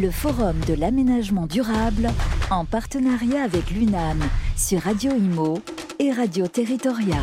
[0.00, 2.10] le Forum de l'aménagement durable
[2.50, 4.20] en partenariat avec l'UNAM
[4.56, 5.62] sur Radio Imo
[5.98, 7.22] et Radio Territoria.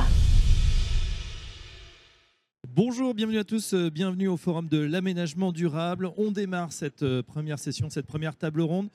[2.74, 6.12] Bonjour, bienvenue à tous, euh, bienvenue au Forum de l'aménagement durable.
[6.18, 8.88] On démarre cette euh, première session, cette première table ronde.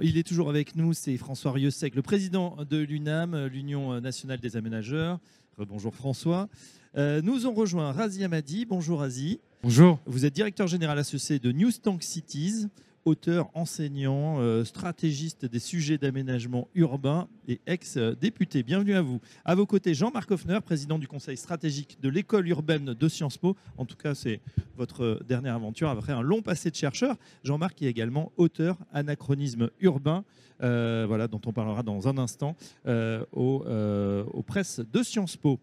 [0.00, 4.56] Il est toujours avec nous, c'est François Rieusec, le président de l'UNAM, l'Union nationale des
[4.56, 5.18] aménageurs.
[5.58, 6.48] Bonjour François.
[6.96, 8.64] Euh, nous ont rejoint Razi Amadi.
[8.66, 9.40] Bonjour Razi.
[9.62, 9.98] Bonjour.
[10.06, 12.68] Vous êtes directeur général associé de New Tank Cities
[13.04, 18.62] auteur, enseignant, euh, stratégiste des sujets d'aménagement urbain et ex-député.
[18.62, 19.20] Bienvenue à vous.
[19.44, 23.56] À vos côtés, Jean-Marc Hoffner, président du conseil stratégique de l'école urbaine de Sciences Po.
[23.76, 24.40] En tout cas, c'est
[24.76, 27.16] votre dernière aventure après un long passé de chercheur.
[27.42, 30.24] Jean-Marc est également auteur Anachronisme urbain,
[30.62, 32.56] euh, voilà, dont on parlera dans un instant,
[32.86, 35.58] euh, aux presses de Sciences Po.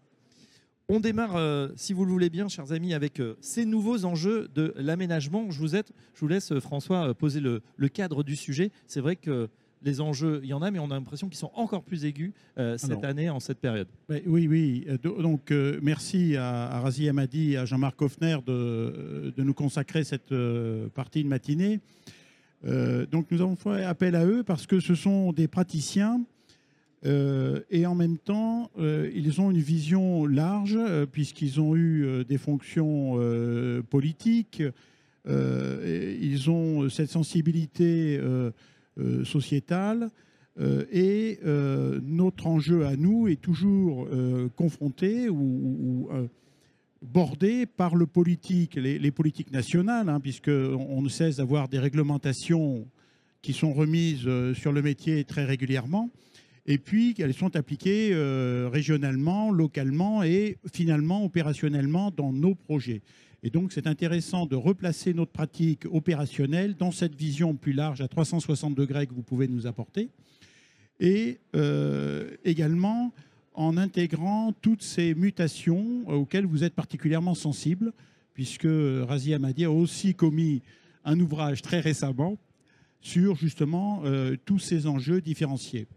[0.92, 4.48] On démarre, euh, si vous le voulez bien, chers amis, avec euh, ces nouveaux enjeux
[4.56, 5.48] de l'aménagement.
[5.48, 8.72] Je, vous je vous laisse, euh, François, poser le, cadre du sujet.
[8.88, 9.48] C'est vrai que
[9.82, 12.32] les enjeux, il y en a, mais on a l'impression qu'ils sont encore plus aigus
[12.76, 13.86] cette année, en cette période.
[14.26, 14.86] Oui, oui.
[15.02, 20.34] Donc, merci à, Razi Amadi et à Jean-Marc Hoffner de, de, nous consacrer cette
[20.94, 21.80] partie de matinée.
[22.62, 26.20] donc, nous avons fait appel à eux parce que ce sont des praticiens
[27.06, 32.24] euh, et en même temps, euh, ils ont une vision large, euh, puisqu'ils ont eu
[32.28, 33.18] des fonctions
[33.88, 34.62] politiques,
[35.26, 38.20] ils ont cette sensibilité
[39.24, 40.10] sociétale,
[40.92, 41.38] et
[42.02, 44.08] notre enjeu à nous est toujours
[44.56, 46.08] confronté ou,
[47.02, 52.86] bordé par le politique, les, politiques nationales, hein, puisqu'on ne cesse d'avoir des réglementations
[53.42, 56.10] qui sont remises sur le métier très régulièrement
[56.70, 63.02] et puis qu'elles sont appliquées euh, régionalement, localement et finalement opérationnellement dans nos projets.
[63.42, 68.06] Et donc c'est intéressant de replacer notre pratique opérationnelle dans cette vision plus large à
[68.06, 70.10] 360 degrés que vous pouvez nous apporter,
[71.00, 73.12] et euh, également
[73.54, 77.92] en intégrant toutes ces mutations auxquelles vous êtes particulièrement sensibles,
[78.32, 78.68] puisque
[79.08, 80.62] Razi Amadi a aussi commis
[81.04, 82.38] un ouvrage très récemment
[83.00, 85.88] sur justement euh, tous ces enjeux différenciés.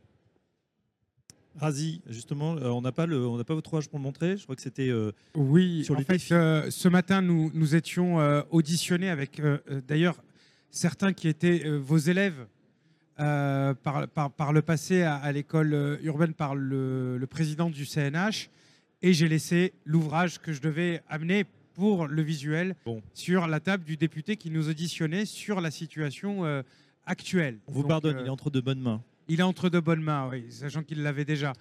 [1.60, 4.38] Razi, justement, euh, on n'a pas, le, on n'a pas votre ouvrage pour le montrer.
[4.38, 8.18] Je crois que c'était euh, oui, sur en fait, euh, ce matin, nous, nous étions
[8.52, 9.42] auditionnés avec,
[9.88, 10.16] d'ailleurs,
[10.70, 12.48] certains qui étaient vos élèves
[13.18, 18.50] par, par, le passé à, l'école urbaine par le, le, président du CNH.
[19.02, 22.76] Et j'ai laissé l'ouvrage que je devais amener pour le visuel
[23.14, 26.64] sur la table du député qui nous auditionnait sur la situation
[27.06, 27.60] actuelle.
[27.68, 29.04] On vous pardonne, il est entre de bonnes mains.
[29.28, 31.54] Il est entre de bonnes mains, sachant qu'il l'avait déjà.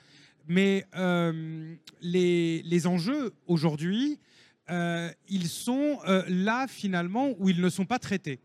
[0.48, 4.18] Mais euh, les, enjeux aujourd'hui,
[4.70, 8.40] euh, ils sont euh, là finalement où ils ne sont pas traités.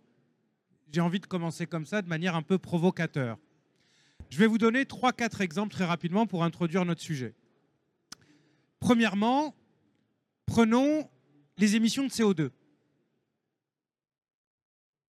[0.91, 3.37] J'ai envie de commencer comme ça, de manière un peu provocateur.
[4.29, 7.33] Je vais vous donner trois, quatre exemples très rapidement pour introduire notre sujet.
[8.79, 9.55] Premièrement,
[10.45, 11.09] prenons
[11.57, 12.49] les émissions de CO2.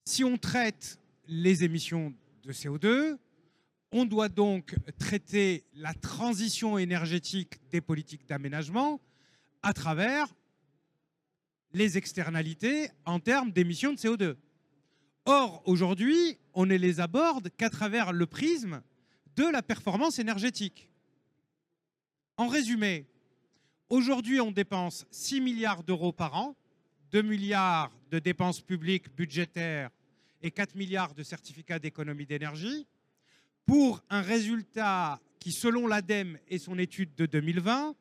[0.04, 3.18] Si on traite les émissions de CO2,
[3.92, 9.00] on doit donc traiter la transition énergétique des politiques d'aménagement
[9.62, 10.34] à travers
[11.72, 14.36] les externalités en termes d'émissions de CO2.
[15.24, 18.82] Or, aujourd'hui, on ne les aborde qu'à travers le prisme
[19.36, 20.90] de la performance énergétique.
[22.36, 23.06] En résumé,
[23.88, 26.56] aujourd'hui, on dépense 6 milliards d'euros par an,
[27.10, 29.90] 2 milliards de dépenses publiques budgétaires
[30.42, 32.86] et 4 milliards de certificats d'économie d'énergie
[33.68, 37.94] pour un résultat qui, selon l'ADEME et son étude de 2020,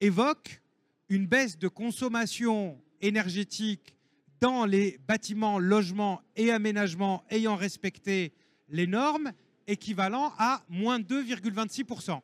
[0.00, 0.60] évoque
[1.08, 3.96] une baisse de consommation énergétique
[4.40, 8.32] dans les bâtiments, logements et aménagements ayant respecté
[8.68, 9.30] les normes
[9.68, 12.20] équivalent à moins 2,26%.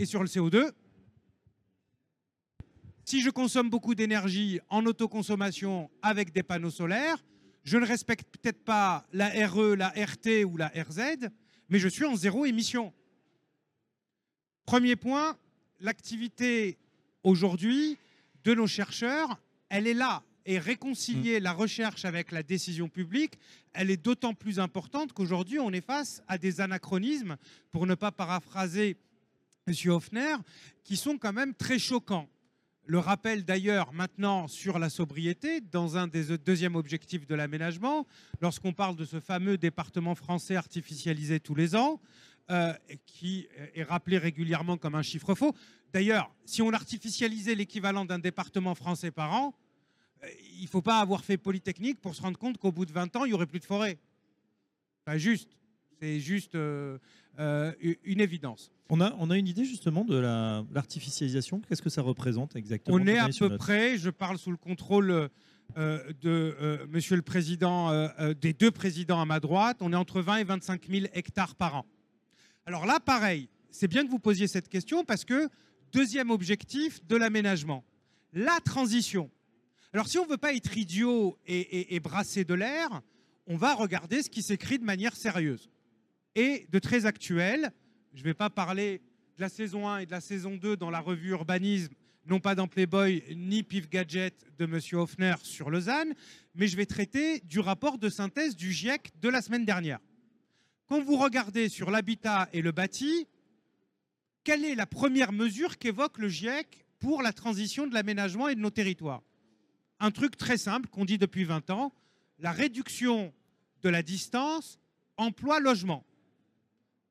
[0.00, 0.72] Et sur le CO2,
[3.04, 7.24] si je consomme beaucoup d'énergie en autoconsommation avec des panneaux solaires,
[7.68, 11.28] je ne respecte peut-être pas la RE, la RT ou la RZ,
[11.68, 12.94] mais je suis en zéro émission.
[14.64, 15.36] Premier point,
[15.78, 16.78] l'activité
[17.22, 17.98] aujourd'hui
[18.44, 19.38] de nos chercheurs,
[19.68, 20.22] elle est là.
[20.46, 21.42] Et réconcilier mmh.
[21.42, 23.34] la recherche avec la décision publique,
[23.74, 27.36] elle est d'autant plus importante qu'aujourd'hui, on est face à des anachronismes,
[27.70, 28.96] pour ne pas paraphraser
[29.66, 29.74] M.
[29.90, 30.36] Hoffner,
[30.84, 32.30] qui sont quand même très choquants
[32.88, 38.06] le rappel d'ailleurs maintenant sur la sobriété dans un des deuxièmes objectifs de l'aménagement,
[38.40, 42.00] lorsqu'on parle de ce fameux département français artificialisé tous les ans,
[42.50, 42.72] euh,
[43.04, 45.54] qui est rappelé régulièrement comme un chiffre faux.
[45.92, 49.54] D'ailleurs, si on artificialisait l'équivalent d'un département français par an,
[50.24, 52.92] euh, il ne faut pas avoir fait Polytechnique pour se rendre compte qu'au bout de
[52.92, 53.98] 20 ans, il n'y aurait plus de forêt.
[55.04, 55.58] Pas juste.
[56.00, 56.96] C'est juste euh,
[57.38, 57.72] euh,
[58.04, 58.70] une évidence.
[58.90, 60.16] On a, on a une idée justement de
[60.72, 61.60] l'artificialisation.
[61.60, 62.96] Qu'est-ce que ça représente exactement?
[62.96, 65.28] On est à peu près, je parle sous le contrôle
[65.76, 68.08] de Monsieur le Président,
[68.40, 71.76] des deux présidents à ma droite, on est entre 20 et 25 000 hectares par
[71.76, 71.86] an.
[72.64, 75.48] Alors là, pareil, c'est bien que vous posiez cette question parce que
[75.92, 77.84] deuxième objectif de l'aménagement,
[78.32, 79.30] la transition.
[79.92, 83.00] Alors si on ne veut pas être idiot et, brasser de l'air,
[83.46, 85.70] on va regarder ce qui s'écrit de manière sérieuse
[86.38, 87.72] et de très actuel.
[88.14, 89.02] Je ne vais pas parler
[89.36, 91.92] de la saison 1 et de la saison 2 dans la revue Urbanisme,
[92.26, 94.78] non pas dans Playboy ni Pif Gadget de M.
[94.92, 96.14] Hoffner sur Lausanne,
[96.54, 99.98] mais je vais traiter du rapport de synthèse du GIEC de la semaine dernière.
[100.86, 103.26] Quand vous regardez sur l'habitat et le bâti,
[104.44, 108.60] quelle est la première mesure qu'évoque le GIEC pour la transition de l'aménagement et de
[108.60, 109.22] nos territoires?
[109.98, 111.92] Un truc très simple qu'on dit depuis 20 ans,
[112.38, 113.34] la réduction
[113.82, 114.78] de la distance
[115.16, 116.04] emploi-logement.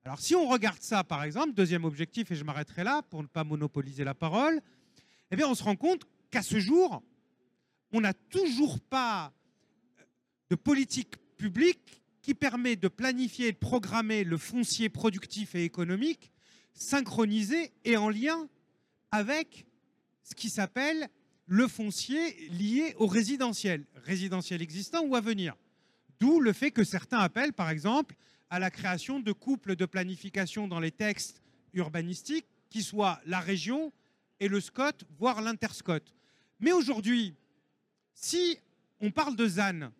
[0.08, 3.28] Alors si on regarde ça, par exemple, deuxième objectif, et je m'arrêterai là pour ne
[3.28, 4.62] pas monopoliser la parole,
[5.30, 7.02] eh bien on se rend compte qu'à ce jour,
[7.92, 9.34] on n'a toujours pas
[10.48, 16.32] de politique publique qui permet de planifier et de programmer le foncier productif et économique
[16.72, 18.48] synchronisé et en lien
[19.10, 19.66] avec
[20.22, 21.10] ce qui s'appelle
[21.44, 25.54] le foncier lié au résidentiel, résidentiel existant ou à venir.
[26.18, 28.16] D'où le fait que certains appellent, par exemple,
[28.50, 31.42] à la création de couples de planification dans les textes
[31.74, 33.92] urbanistiques qui soient la région
[34.40, 36.00] et le SCOT, voire l'interscot.
[36.60, 37.34] Mais aujourd'hui,
[38.14, 38.58] si
[39.00, 39.92] on parle de ZAN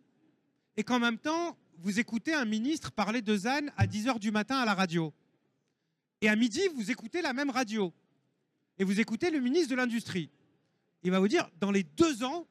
[0.76, 4.58] et qu'en même temps, vous écoutez un ministre parler de ZAN à 10h du matin
[4.58, 5.12] à la radio,
[6.20, 7.92] et à midi, vous écoutez la même radio,
[8.78, 10.30] et vous écoutez le ministre de l'Industrie,
[11.02, 12.46] il va vous dire, dans les deux ans,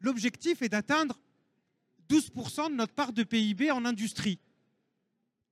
[0.00, 1.18] l'objectif est d'atteindre
[2.10, 4.38] 12% de notre part de PIB en industrie.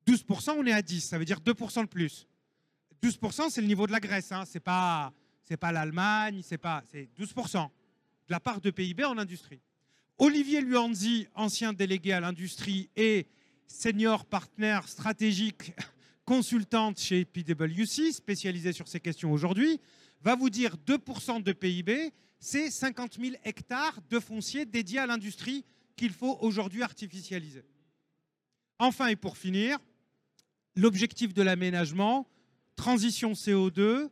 [0.06, 2.26] 12%, on est à 10, ça veut dire 2% de plus.
[3.02, 4.44] 12%, c'est le niveau de la Grèce, hein.
[4.46, 5.12] c'est pas,
[5.60, 7.70] pas l'Allemagne, c'est pas, c'est 12% de
[8.28, 9.60] la part de PIB en industrie.
[10.18, 13.26] Olivier Luanzi, ancien délégué à l'industrie et
[13.66, 15.72] senior partner stratégique
[16.24, 19.80] consultante chez PwC, spécialisé sur ces questions aujourd'hui,
[20.22, 25.64] va vous dire 2% de PIB, c'est 50 000 hectares de foncier dédiés à l'industrie
[25.96, 27.64] qu'il faut aujourd'hui artificialiser.
[28.78, 29.78] Enfin et pour finir,
[30.76, 32.28] l'objectif de l'aménagement,
[32.76, 34.08] transition CO2,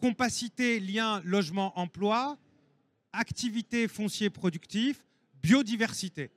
[0.00, 2.38] compacité, lien, logement, emploi,
[3.12, 5.04] activité foncier productif,
[5.42, 6.30] biodiversité.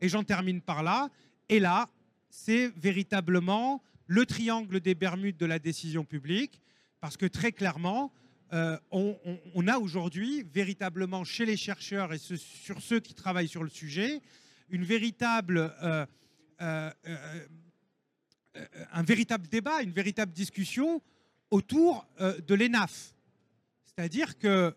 [0.00, 1.10] Et j'en termine par là.
[1.48, 1.88] Et là,
[2.30, 6.60] c'est véritablement le triangle des Bermudes de la décision publique,
[7.00, 8.12] parce que très clairement,
[8.52, 13.70] euh, on, a aujourd'hui véritablement chez les chercheurs et sur ceux qui travaillent sur le
[13.70, 14.20] sujet
[14.68, 16.04] une véritable, euh,
[16.60, 16.90] euh,
[18.92, 21.02] un véritable débat, une véritable discussion
[21.50, 23.14] autour de l'ENAF.
[23.86, 24.74] C'est-à-dire que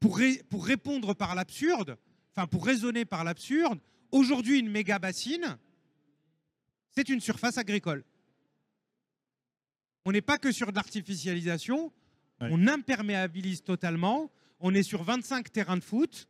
[0.00, 1.96] pour, pour répondre par l'absurde,
[2.34, 3.80] enfin pour raisonner par l'absurde,
[4.12, 5.58] aujourd'hui une méga bassine,
[6.90, 8.04] c'est une surface agricole.
[10.04, 11.92] On n'est pas que sur de l'artificialisation,
[12.40, 14.30] on imperméabilise totalement.
[14.60, 16.28] On est sur 25 terrains de foot.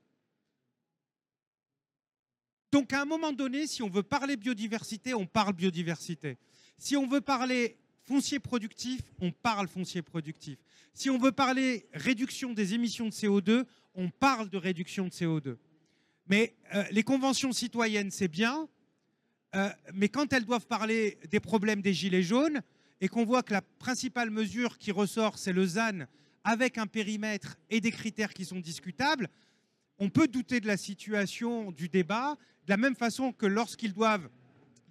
[2.75, 6.39] Donc à un moment donné, si on veut parler biodiversité, on parle biodiversité.
[6.77, 10.59] Si on veut parler foncier productif, on parle foncier productif.
[10.93, 15.57] Si on veut parler réduction des émissions de CO2, on parle de réduction de CO2.
[16.27, 18.69] Mais euh, les conventions citoyennes, c'est bien,
[19.55, 22.61] euh, mais quand elles doivent parler des problèmes des gilets jaunes,
[23.01, 26.07] et qu'on voit que la principale mesure qui ressort, c'est le ZAN
[26.43, 29.29] avec un périmètre et des critères qui sont discutables,
[29.99, 32.37] on peut douter de la situation du débat,
[32.67, 34.29] de la même façon que lorsqu'ils doivent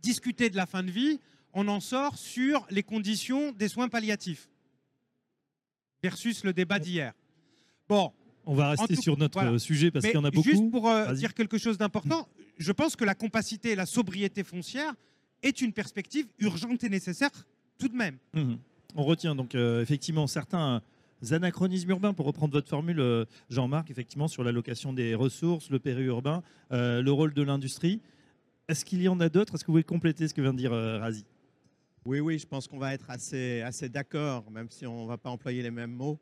[0.02, 1.20] discuter de la fin de vie,
[1.54, 4.50] on en sort sur les conditions des soins palliatifs
[6.02, 7.14] versus le débat d'hier.
[7.88, 8.12] Bon.
[8.46, 10.50] On va rester sur notre sujet parce qu'il y en a beaucoup.
[10.50, 14.44] Juste pour euh, dire quelque chose d'important, je pense que la compacité et la sobriété
[14.44, 14.94] foncière
[15.44, 17.32] est une perspective urgente et nécessaire
[17.78, 18.18] tout de même.
[18.34, 18.58] Mhm.
[18.96, 20.82] On retient donc euh, effectivement certains
[21.32, 26.44] anachronismes urbains, pour reprendre votre formule, euh, Jean-Marc, effectivement sur l'allocation des ressources, le périurbain,
[26.72, 28.02] euh, le rôle de l'industrie.
[28.68, 29.56] Est-ce qu'il y en a d'autres?
[29.56, 31.26] Est-ce que vous pouvez compléter ce que vient de dire Razi?
[32.06, 35.18] Oui, oui, je pense qu'on va être assez, assez d'accord, même si on ne va
[35.18, 36.20] pas employer les mêmes mots.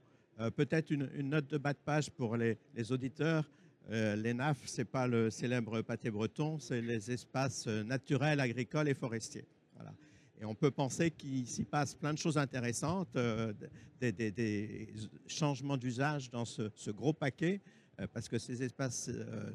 [0.56, 2.58] Peut-être une, note de bas de page pour les,
[2.92, 3.50] auditeurs.
[3.92, 8.96] les NAF, ce n'est pas le célèbre pâté breton, c'est les espaces naturels, agricoles et
[8.96, 9.46] forestiers.
[9.76, 9.94] Voilà.
[10.42, 13.54] Et on peut penser qu'il s'y passe plein de choses intéressantes, euh,
[14.00, 14.92] des,
[15.28, 17.62] changements d'usage dans ce, gros paquet.
[18.00, 19.52] euh, parce que ces espaces euh,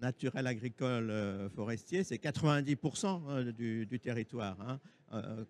[0.00, 4.56] naturels agricoles forestiers, c'est 90% euh, du, territoire.
[4.62, 4.80] hein.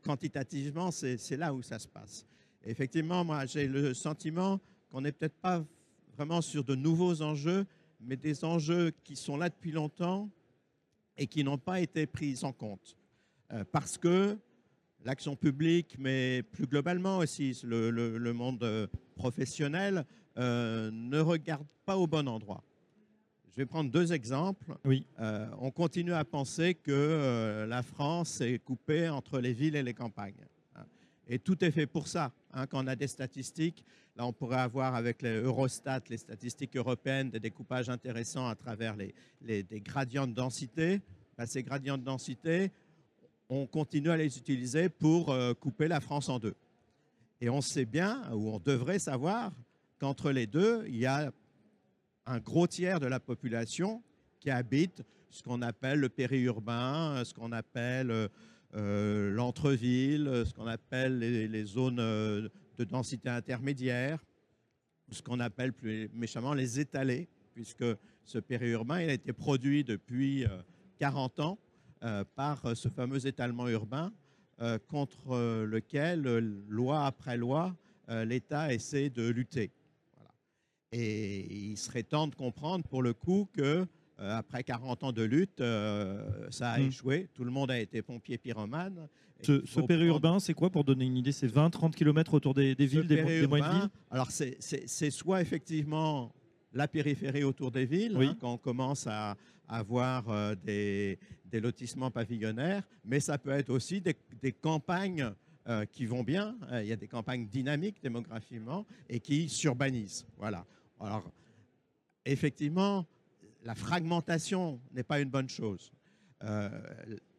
[0.05, 2.27] Quantitativement, c'est là où ça se passe.
[2.65, 4.61] Effectivement, moi, j'ai le sentiment
[4.91, 5.65] qu'on n'est peut-être pas
[6.17, 7.65] vraiment sur de nouveaux enjeux,
[8.01, 10.29] mais des enjeux qui sont là depuis longtemps
[11.17, 12.97] et qui n'ont pas été pris en compte.
[13.73, 14.39] Parce que
[15.05, 20.05] l'action publique, mais plus globalement aussi le, le- le monde euh, professionnel,
[20.39, 22.63] euh, ne regarde pas au bon endroit.
[23.51, 24.77] Je vais prendre deux exemples.
[24.85, 25.05] Oui.
[25.19, 29.83] Euh, on continue à penser que euh, la France est coupée entre les villes et
[29.83, 30.45] les campagnes.
[30.77, 30.85] hein.
[31.27, 32.31] Et tout est fait pour ça.
[32.53, 32.67] hein.
[32.67, 33.85] Quand on a des statistiques,
[34.17, 38.95] là on pourrait avoir avec les Eurostat, les statistiques européennes, des découpages intéressants à travers
[38.97, 39.13] les,
[39.43, 41.01] les- des gradients de densité.
[41.37, 42.71] Ben, ces gradients de densité,
[43.49, 46.55] on continue à les utiliser pour euh, couper la France en deux.
[47.41, 49.53] Et on sait bien, ou on devrait savoir,
[49.99, 51.33] qu'entre les deux, il y a
[52.27, 54.03] un gros tiers de la population
[54.41, 58.29] qui habite ce qu'on appelle le périurbain, ce qu'on appelle euh,
[58.75, 64.23] euh, l'entre-ville, ce qu'on appelle les, les zones euh, de densité intermédiaire,
[65.11, 67.85] ce qu'on appelle plus méchamment les étalés, puisque
[68.25, 70.49] ce périurbain il a été produit depuis euh,
[70.99, 71.59] 40 ans
[72.35, 74.13] par euh, ce fameux étalement urbain
[74.61, 77.75] euh, contre euh, lequel, euh, loi après loi,
[78.09, 79.71] euh, l'État essaie de lutter.
[80.17, 80.31] Voilà.
[80.93, 83.87] Et il serait temps de comprendre pour le coup que
[84.21, 86.87] euh, après 40 ans de lutte, euh, ça a Mm.
[86.89, 87.29] échoué.
[87.35, 89.09] Tout le monde a été pompier pyromane.
[89.43, 92.75] Ce, ce prendre- périurbain, c'est quoi pour donner une idée C'est 20-30 km autour des,
[92.75, 93.89] villes, des, mo- des moyennes villes?
[94.11, 96.33] Alors, c'est- soit effectivement
[96.73, 98.27] la périphérie autour des villes, Oui.
[98.27, 99.37] hein, quand on commence à
[99.69, 101.19] avoir euh, des,
[101.53, 105.33] lotissements pavillonnaires, mais ça peut être aussi des, campagnes
[105.69, 106.57] euh, qui vont bien.
[106.71, 110.27] Euh, Il y a des campagnes dynamiques démographiquement et qui s'urbanisent.
[110.37, 110.65] Voilà.
[111.01, 111.31] Alors,
[112.25, 113.07] effectivement,
[113.65, 115.93] la fragmentation n'est pas une bonne chose.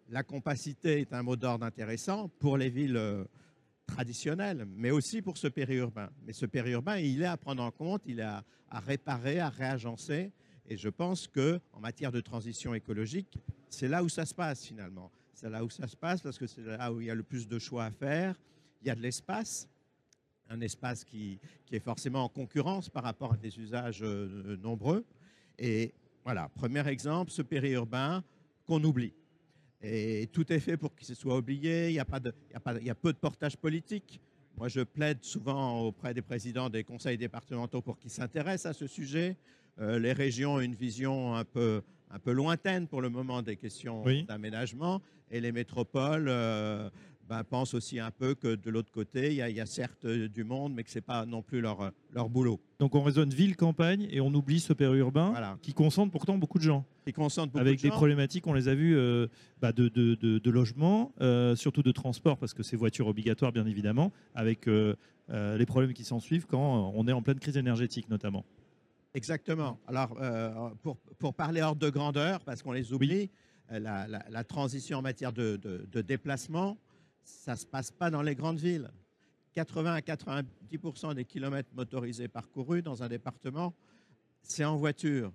[0.09, 3.25] La compacité est un mot d'ordre intéressant pour les villes
[3.87, 6.09] traditionnelles, mais aussi pour ce périurbain.
[6.25, 10.33] Mais ce périurbain, il est à prendre en compte, il est à réparer, à réagencer.
[10.69, 14.65] Et je pense que en matière de transition écologique, c'est là où ça se passe
[14.65, 15.11] finalement.
[15.33, 17.23] C'est là où ça se passe parce que c'est là où il y a le
[17.23, 18.39] plus de choix à faire.
[18.81, 19.67] Il y a de l'espace,
[20.47, 25.05] un espace qui, qui est forcément en concurrence par rapport à des usages euh, nombreux.
[25.57, 25.91] Et
[26.23, 28.23] voilà, premier exemple, ce périurbain
[28.65, 29.13] qu'on oublie.
[29.81, 31.99] Et tout est fait pour qu'il soit oublié.
[32.05, 32.31] Pas de,
[32.79, 34.21] il y a peu de portage politique.
[34.55, 38.87] Moi, je plaide souvent auprès des présidents des conseils départementaux pour qu'ils s'intéressent à ce
[38.87, 39.37] sujet.
[39.79, 41.81] Euh, les régions ont une vision un peu,
[42.11, 44.23] un peu lointaine pour le moment des questions Oui.
[44.23, 45.01] d'aménagement.
[45.31, 46.89] Et les métropoles euh,
[47.29, 49.65] ben, pensent aussi un peu que de l'autre côté, il y, a, il y a
[49.67, 52.59] certes du monde, mais que ce n'est pas non plus leur, leur boulot.
[52.79, 55.57] Donc on raisonne ville-campagne et on oublie ce périurbain Voilà.
[55.61, 56.83] qui concentre pourtant beaucoup de gens.
[57.05, 57.95] Ils concentrent beaucoup avec de des gens.
[57.95, 59.27] problématiques, on les a vues, euh,
[59.61, 63.51] bah, de, de, de- de logement, euh, surtout de transport, parce que c'est voiture obligatoire,
[63.51, 64.95] bien évidemment, avec euh,
[65.29, 68.43] les problèmes qui s'en suivent quand on est en pleine crise énergétique, notamment.
[69.13, 69.79] Exactement.
[69.87, 73.29] Alors, euh, pour, pour parler hors de grandeur, parce qu'on les oublie,
[73.71, 76.77] euh, la, la- la transition en matière de, de- de déplacement,
[77.23, 78.89] ça ne se passe pas dans les grandes villes.
[79.53, 83.73] 80 à 90% des kilomètres motorisés parcourus dans un département,
[84.43, 85.31] c'est en voiture.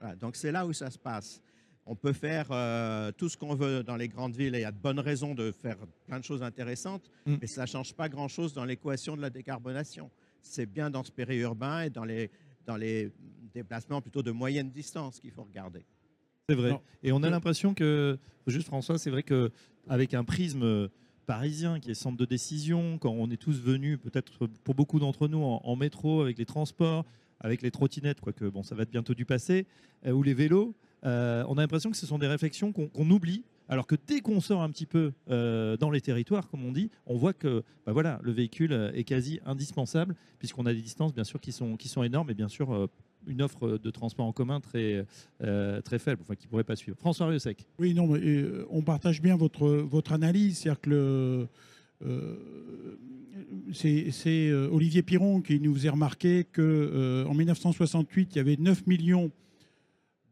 [0.00, 1.40] Voilà, donc, c'est là où ça se passe.
[1.84, 4.64] On peut faire euh, tout ce qu'on veut dans les grandes villes et il y
[4.64, 7.36] a de bonnes raisons de faire plein de choses intéressantes, Mm.
[7.40, 10.10] mais ça ne change pas grand-chose dans l'équation de la décarbonation.
[10.42, 12.30] C'est bien dans ce périurbain et dans les,
[12.68, 13.10] dans les
[13.54, 15.84] déplacements plutôt de moyenne distance qu'il faut regarder.
[16.48, 16.70] C'est vrai.
[16.70, 16.80] Non.
[17.02, 19.50] Et on a l'impression que, juste François, c'est vrai que
[19.88, 20.88] avec un prisme
[21.26, 25.28] parisien qui est centre de décision, quand on est tous venus, peut-être pour beaucoup d'entre
[25.28, 27.04] nous, en, en métro, avec les transports,
[27.40, 29.66] avec les trottinettes, quoique bon, ça va être bientôt du passé,
[30.06, 33.08] euh, ou les vélos, euh, on a l'impression que ce sont des réflexions qu'on qu'on
[33.10, 33.44] oublie.
[33.68, 36.90] Alors que dès qu'on sort un petit peu euh, dans les territoires, comme on dit,
[37.06, 41.14] on voit que bah voilà, le véhicule euh, est quasi indispensable, puisqu'on a des distances
[41.14, 42.86] bien sûr qui sont, énormes et bien sûr euh,
[43.26, 45.04] une offre de transport en commun très,
[45.84, 46.96] très faible, enfin, qui ne pourrait pas suivre.
[46.98, 47.66] François Riosec.
[47.78, 50.58] Oui, non, mais on partage bien votre, analyse.
[50.58, 51.46] C'est-à-dire que
[53.72, 59.30] c'est Olivier Piron qui nous faisait remarquer qu'en 1968, il y avait 9 millions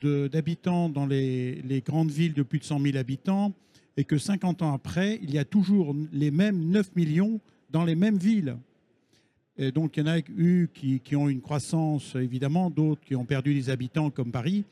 [0.02, 3.52] d'habitants dans les, grandes villes de plus de 100 000 habitants
[3.96, 7.94] et que 50 ans après, il y a toujours les mêmes 9 millions dans les
[7.94, 8.56] mêmes villes.
[9.74, 13.24] Donc, il y en a eu qui, qui ont une croissance, évidemment, d'autres qui ont
[13.24, 14.64] perdu des habitants, comme Paris.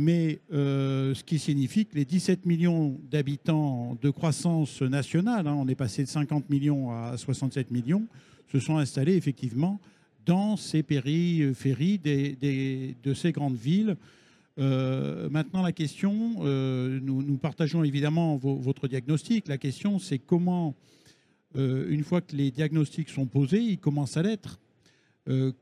[0.00, 5.66] Mais euh, ce qui signifie que les 17 millions d'habitants de croissance nationale, hein, on
[5.66, 8.06] est passé de 50 millions à 67 millions,
[8.52, 9.80] se sont installés effectivement
[10.24, 13.96] dans ces périphéries de ces grandes villes.
[14.58, 19.48] Maintenant, la question, nous, partageons évidemment votre diagnostic.
[19.48, 20.74] La question, c'est comment,
[21.54, 24.58] une fois que les diagnostics sont posés, ils commencent à l'être,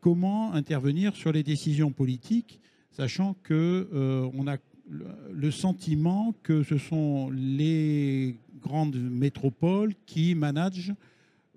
[0.00, 2.60] comment intervenir sur les décisions politiques,
[2.90, 4.56] sachant qu'on a
[4.88, 10.94] le sentiment que ce sont les grandes métropoles qui managent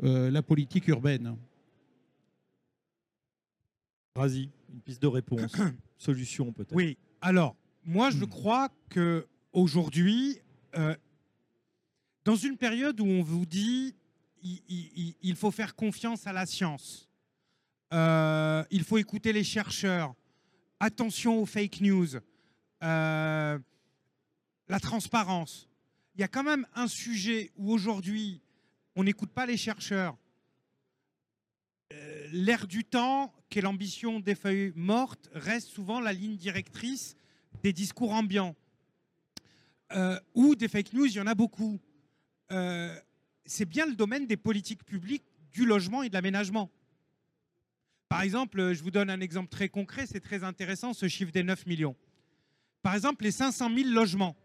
[0.04, 1.36] euh, la politique urbaine.
[4.16, 5.56] Razi, une piste de réponse,
[5.98, 6.76] solution peut-être.
[6.76, 8.30] Oui, alors moi je hmm.
[8.30, 10.40] crois que aujourd'hui,
[10.76, 10.96] euh,
[12.26, 13.96] dans une période où on vous dit
[14.42, 17.10] il, faut faire confiance à la science,
[17.94, 20.14] euh, il faut écouter les chercheurs,
[20.80, 22.08] attention aux fake news,
[22.82, 23.60] la
[24.82, 25.68] transparence.
[26.16, 28.42] Il y a quand même un sujet où aujourd'hui
[28.96, 30.16] on n'écoute pas les chercheurs.
[31.94, 37.16] Euh, L'air du temps, qui est l'ambition des feuilles mortes, reste souvent la ligne directrice
[37.64, 38.56] des discours ambiants.
[39.94, 41.80] Euh, ou des fake news, il y en a beaucoup.
[42.52, 42.96] Euh,
[43.46, 46.70] c'est bien le domaine des politiques publiques du logement et de l'aménagement.
[48.08, 51.44] Par exemple, je vous donne un exemple très concret, c'est très intéressant ce chiffre des
[51.44, 51.96] 9 millions.
[52.82, 54.36] Par exemple, les 500 000 logements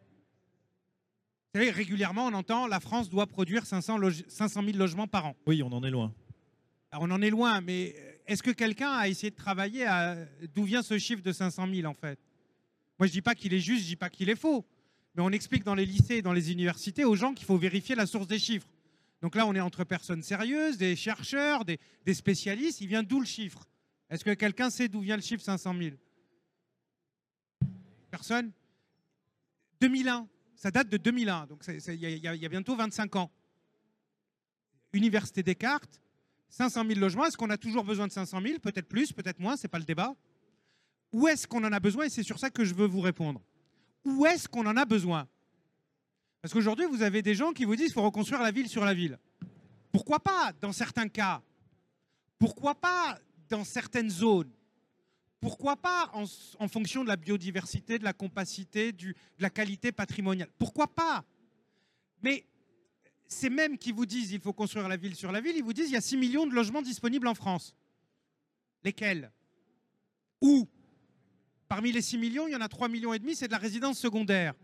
[1.55, 3.99] savez, régulièrement, on entend la France doit produire 500,
[4.29, 5.37] 500 000 logements par an.
[5.47, 6.13] Oui, on en est loin.
[7.01, 7.95] On en est loin, mais
[8.27, 10.17] est-ce que quelqu'un a essayé de travailler à
[10.55, 12.19] d'où vient ce chiffre de 500 000 en fait?
[12.99, 14.65] Moi, je dis pas qu'il est juste, je ne dis pas qu'il est faux.
[15.15, 17.95] Mais on explique dans les lycées et dans les universités aux gens qu'il faut vérifier
[17.95, 18.69] la source des chiffres.
[19.23, 22.81] Donc là, on est entre personnes sérieuses, des chercheurs, des, des spécialistes.
[22.81, 23.69] Il vient d'où le chiffre?
[24.11, 25.97] Est-ce que quelqu'un sait d'où vient le chiffre 500 000
[28.11, 28.53] Personne?
[29.81, 30.29] 2001.
[30.57, 33.31] Ça date de 2001, donc il y, a bientôt 25 ans.
[34.93, 36.01] Université Descartes,
[36.55, 37.27] 500 000 logements.
[37.27, 39.81] Est-ce qu'on a toujours besoin de 500 000 Peut-être plus, peut-être moins, ce n'est pas
[39.81, 40.15] le débat.
[41.13, 42.05] Où est-ce qu'on en a besoin?
[42.05, 43.43] Et c'est sur ça que je veux vous répondre.
[44.05, 45.27] Où est-ce qu'on en a besoin?
[46.41, 48.85] Parce qu'aujourd'hui, vous avez des gens qui vous disent qu'il faut reconstruire la ville sur
[48.85, 49.19] la ville.
[49.91, 51.43] Pourquoi pas dans certains cas?
[52.39, 54.53] Pourquoi pas dans certaines zones?
[55.41, 60.51] Pourquoi pas en, fonction de la biodiversité, de la compacité, de la qualité patrimoniale?
[60.57, 61.25] Pourquoi pas?
[62.23, 62.47] Mais
[63.27, 65.73] c'est même qui vous disent il faut construire la ville sur la ville, ils vous
[65.73, 67.75] disent il y a 6 millions de logements disponibles en France.
[68.83, 69.31] Lesquels?
[70.41, 70.69] Où?
[71.69, 73.59] Parmi les 6 millions, il y en a 3 millions et demi, c'est de la
[73.59, 74.55] résidence secondaire.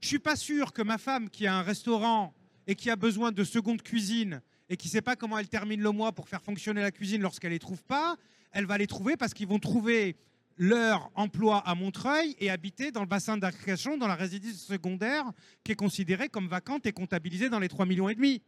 [0.00, 2.34] Je ne suis pas sûr que ma femme qui a un restaurant
[2.66, 5.80] et qui a besoin de seconde cuisine et qui ne sait pas comment elle termine
[5.80, 8.16] le mois pour faire fonctionner la cuisine lorsqu'elle ne les trouve pas,
[8.52, 10.16] elle va les trouver parce qu'ils vont trouver
[10.56, 15.24] leur emploi à Montreuil et habiter dans le bassin d'Arcachon, dans la résidence secondaire
[15.64, 18.42] qui est considérée comme vacante et comptabilisée dans les 3 millions et demi.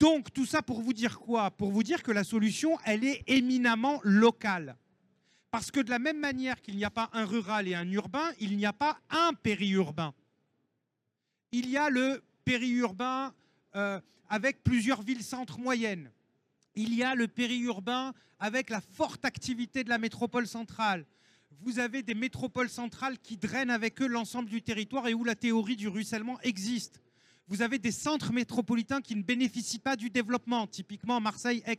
[0.00, 1.50] Donc tout ça pour vous dire quoi?
[1.50, 4.76] Pour vous dire que la solution, elle est éminemment locale.
[5.50, 8.30] Parce que de la même manière qu'il n'y a pas un rural et un urbain,
[8.38, 10.14] il n'y a pas un périurbain.
[11.52, 13.32] Il y a le périurbain
[13.74, 16.10] euh, avec plusieurs villes-centres moyennes
[16.78, 21.06] il y a le périurbain avec la forte activité de la métropole centrale.
[21.60, 25.34] Vous avez des métropoles centrales qui drainent avec eux l'ensemble du territoire et où la
[25.34, 27.02] théorie du ruissellement existe.
[27.48, 31.78] Vous avez des centres métropolitains qui ne bénéficient pas du développement, typiquement Marseille, Aix,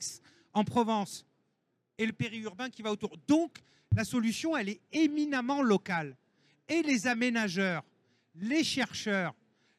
[0.53, 1.25] en Provence,
[1.97, 3.17] et le périurbain qui va autour.
[3.25, 3.59] Donc,
[3.95, 6.17] la solution, elle est éminemment locale.
[6.67, 7.85] Et les aménageurs,
[8.35, 9.33] les chercheurs,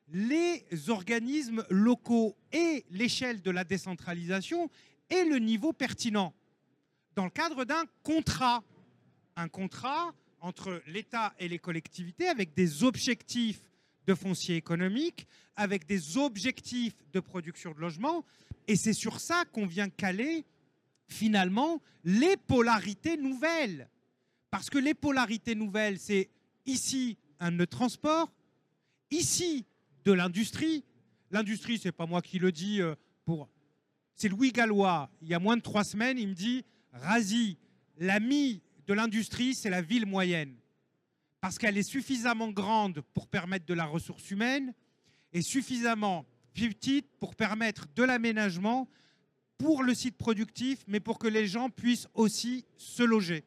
[0.08, 4.70] les organismes locaux et l'échelle de la décentralisation,
[5.10, 6.32] et le niveau pertinent
[7.16, 8.62] dans le cadre d'un contrat.
[9.36, 13.60] Un contrat entre l'État et les collectivités avec des objectifs
[14.06, 18.24] de foncier économique, avec des objectifs de production de logement.
[18.66, 20.44] Et c'est sur ça qu'on vient caler
[21.06, 23.88] finalement les polarités nouvelles.
[24.50, 26.30] Parce que les polarités nouvelles, c'est
[26.66, 28.32] ici un nœud transport,
[29.10, 29.66] ici
[30.04, 30.84] de l'industrie.
[31.30, 32.94] L'industrie, c'est pas moi qui le dis euh,
[33.24, 33.48] pour
[34.16, 37.58] c'est Louis Gallois, il y a moins de trois semaines, il me dit Razi,
[37.96, 40.56] l'ami de l'industrie, c'est la ville moyenne.
[41.40, 44.74] Parce qu'elle est suffisamment grande pour permettre de la ressource humaine
[45.32, 48.88] et suffisamment petite pour permettre de l'aménagement
[49.56, 53.44] pour le site productif, mais pour que les gens puissent aussi se loger.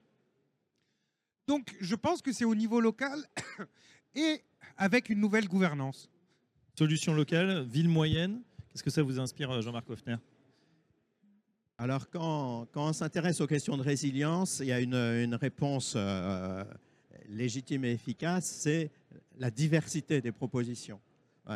[1.47, 3.26] Donc je pense que c'est au niveau local
[4.15, 4.41] et
[4.78, 6.10] avec une nouvelle gouvernance.
[6.78, 10.17] Solution locale, ville moyenne, qu'est-ce que ça vous inspire, Jean-Marc Hoffner
[11.78, 16.64] alors, quand, on s'intéresse aux questions de résilience, il y a une, réponse euh,
[17.30, 18.92] légitime et efficace, c'est
[19.38, 21.02] la diversité des propositions.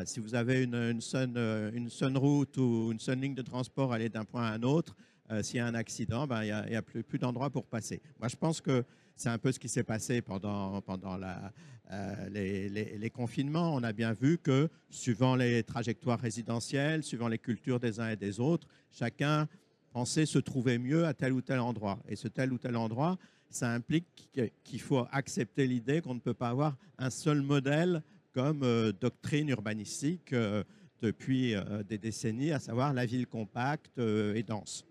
[0.06, 4.26] si vous avez une, une, seule, route ou une seule ligne de transport aller d'un
[4.26, 4.96] point à un autre,
[5.32, 8.02] euh, s'il y a un accident, ben, il n'y a, plus, plus d'endroits pour passer.
[8.20, 8.84] Moi, je pense que
[9.16, 10.82] c'est un peu ce qui s'est passé pendant,
[11.92, 13.76] euh, les, confinements.
[13.76, 18.16] On a bien vu que, suivant les trajectoires résidentielles, suivant les cultures des uns et
[18.16, 19.48] des autres, chacun
[19.92, 22.00] pensait se trouver mieux à tel ou tel endroit.
[22.08, 23.18] Et ce tel ou tel endroit,
[23.50, 24.30] ça implique
[24.64, 28.04] qu'il faut accepter l'idée qu'on ne peut pas avoir un seul modèle
[28.38, 30.64] comme euh, doctrine urbanistique euh,
[31.02, 34.86] depuis euh, des décennies, à savoir la ville compacte et dense.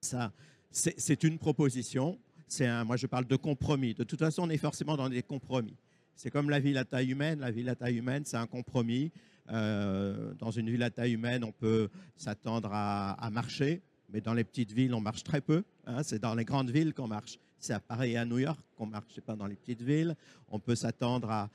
[0.00, 0.32] Ça,
[0.70, 2.16] c'est une proposition.
[2.46, 3.94] C'est un, moi, je parle de compromis.
[3.94, 5.76] De toute façon, on est forcément dans des compromis.
[6.14, 7.40] C'est comme la ville à taille humaine.
[7.40, 9.10] La ville à taille humaine, c'est un compromis.
[9.48, 14.72] dans une ville à taille humaine, on peut s'attendre à, marcher, mais dans les petites
[14.72, 15.62] villes, on marche très peu.
[15.86, 16.02] Hein.
[16.02, 17.38] c'est dans les grandes villes qu'on marche.
[17.58, 20.16] C'est à Paris et à New York qu'on marche, pas dans les petites villes.
[20.48, 21.50] On peut s'attendre à,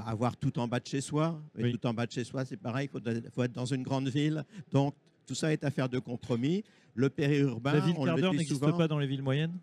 [0.00, 1.40] avoir tout en bas de chez soi.
[1.56, 4.08] Et tout en bas de chez soi, c'est pareil, il faut, être dans une grande
[4.08, 4.44] ville.
[4.72, 6.64] Donc, tout ça est affaire de compromis.
[6.94, 9.56] Le périurbain, la ville quart d'heure n'existe pas dans les villes moyennes?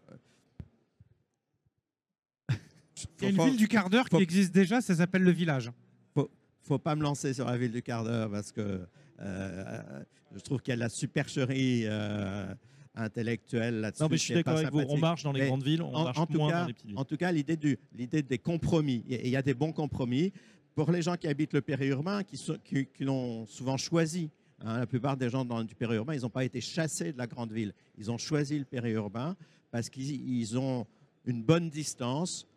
[3.19, 5.71] Il y a une ville du quart d'heure qui existe déjà, ça s'appelle le village.
[6.13, 6.29] Faut,
[6.61, 8.85] faut pas me lancer sur la ville du quart d'heure parce que euh,
[9.23, 11.83] je trouve qu'il y a de la supercherie.
[11.85, 12.53] Euh,
[12.95, 14.03] intellectuel là-dessus.
[14.03, 14.83] Non, mais je suis d'accord avec vous.
[14.87, 16.97] On marche dans les grandes villes, on marche moins dans les petites villes.
[16.97, 19.03] En tout cas, l'idée du, l'idée des compromis.
[19.07, 20.31] Il y a des bons compromis
[20.75, 24.29] pour les gens qui habitent le périurbain, qui, qui, l'ont souvent choisi.
[24.59, 27.27] Hein, la plupart des gens dans le périurbain, ils n'ont pas été chassés de la
[27.27, 27.73] grande ville.
[27.97, 29.35] Ils ont choisi le périurbain
[29.71, 30.85] parce qu'ils ont
[31.25, 32.47] une bonne distance.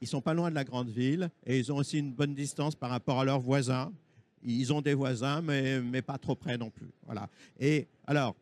[0.00, 2.74] Ils sont pas loin de la grande ville et ils ont aussi une bonne distance
[2.74, 3.92] par rapport à leurs voisins.
[4.42, 6.90] Ils ont des voisins, mais, pas trop près non plus.
[7.04, 7.28] Voilà.
[7.58, 8.36] Et alors,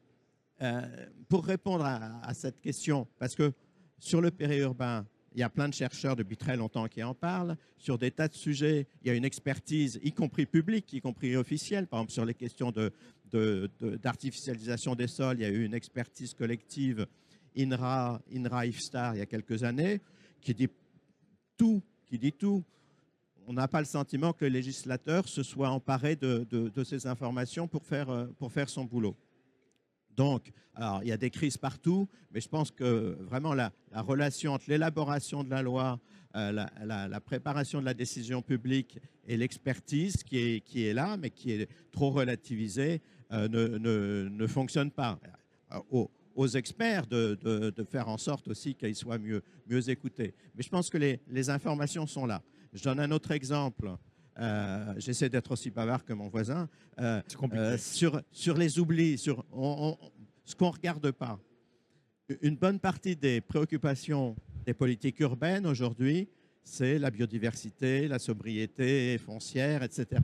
[0.62, 0.82] euh,
[1.28, 3.52] pour répondre à, cette question, parce que
[3.98, 7.56] sur le périurbain, il y a plein de chercheurs depuis très longtemps qui en parlent.
[7.76, 11.37] Sur des tas de sujets, il y a une expertise, y compris publique, y compris
[11.37, 11.87] officielle.
[11.87, 12.72] Par exemple, sur les questions
[13.32, 17.06] d'artificialisation de, des sols, il y a eu une expertise collective
[17.56, 20.00] INRA, INRA IFSTAR il y a quelques années,
[20.40, 20.68] qui dit
[21.56, 22.64] tout, qui dit tout.
[23.48, 27.85] On n'a pas le sentiment que le législateur se soit emparé de, ces informations pour
[27.85, 29.16] faire, euh, pour faire son boulot.
[30.16, 30.50] Donc,
[31.02, 35.44] il y a des crises partout, mais je pense que vraiment la, relation entre l'élaboration
[35.44, 36.00] de la loi,
[36.35, 41.68] euh, la, préparation de la décision publique et l'expertise qui est, là, mais qui est
[41.92, 43.00] trop relativisée,
[43.32, 45.18] euh, ne, ne, fonctionne pas.
[45.90, 49.42] Aux, experts de, faire en sorte aussi qu'ils soient mieux,
[49.88, 50.35] écoutés.
[50.54, 52.42] Mais je pense que les informations sont là.
[52.77, 53.91] Je donne un autre exemple.
[54.39, 56.69] Euh, j'essaie d'être aussi bavard que mon voisin.
[57.01, 57.23] Euh,
[57.55, 59.45] euh, sur, sur les oublis, sur
[60.45, 61.41] ce qu'on ne regarde pas.
[62.43, 64.37] Une bonne partie des préoccupations
[64.67, 66.29] des politiques urbaines aujourd'hui,
[66.62, 70.21] c'est la biodiversité, la sobriété foncière, etc.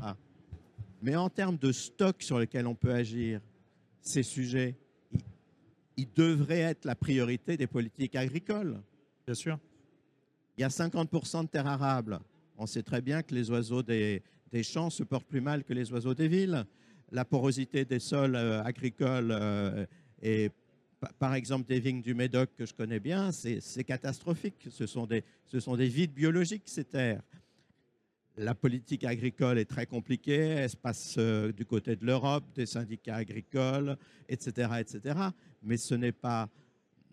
[1.01, 3.41] Mais en termes de stock sur lequel on peut agir,
[4.03, 4.77] ces sujets,
[5.97, 8.83] ils devraient être la priorité des politiques agricoles.
[9.25, 9.59] Bien sûr.
[10.59, 12.21] Il y a 50% de terres arables.
[12.59, 14.23] On sait très bien que les oiseaux des,
[14.63, 16.65] champs se portent plus mal que les oiseaux des villes.
[17.11, 19.87] La porosité des sols euh, agricoles euh,
[20.23, 20.51] et
[21.19, 24.69] par exemple des vignes du Médoc que je connais bien, c'est catastrophique.
[24.71, 27.23] Ce sont, des, ce sont des vides biologiques, ces terres.
[28.37, 32.65] La politique agricole est très compliquée, elle se passe euh, du côté de l'Europe, des
[32.65, 35.19] syndicats agricoles, etc., etc.
[35.63, 36.49] Mais ce n'est pas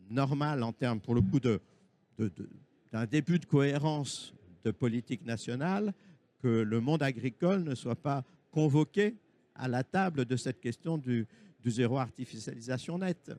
[0.09, 5.93] normal en termes, pour le coup, d'un début de cohérence de politique nationale
[6.41, 9.15] que le monde agricole ne soit pas convoqué
[9.55, 11.27] à la table de cette question du,
[11.65, 13.31] zéro artificialisation nette.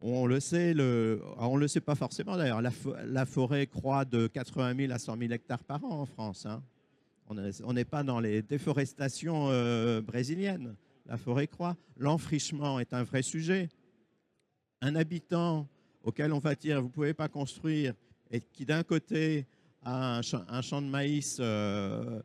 [0.00, 2.62] On le sait, le, on le sait pas forcément d'ailleurs.
[2.62, 6.46] La, forêt croît de 80 000 à 100 000 hectares par an en France.
[6.46, 6.62] Hein.
[7.28, 10.74] On n'est pas dans les déforestations euh, brésiliennes.
[11.06, 11.76] La forêt croît.
[11.96, 13.68] L'enfrichement est un vrai sujet.
[14.80, 15.68] Un habitant
[16.02, 17.94] auquel on va dire vous ne pouvez pas construire
[18.30, 19.46] et qui d'un côté
[19.84, 22.20] un champ, de maïs euh,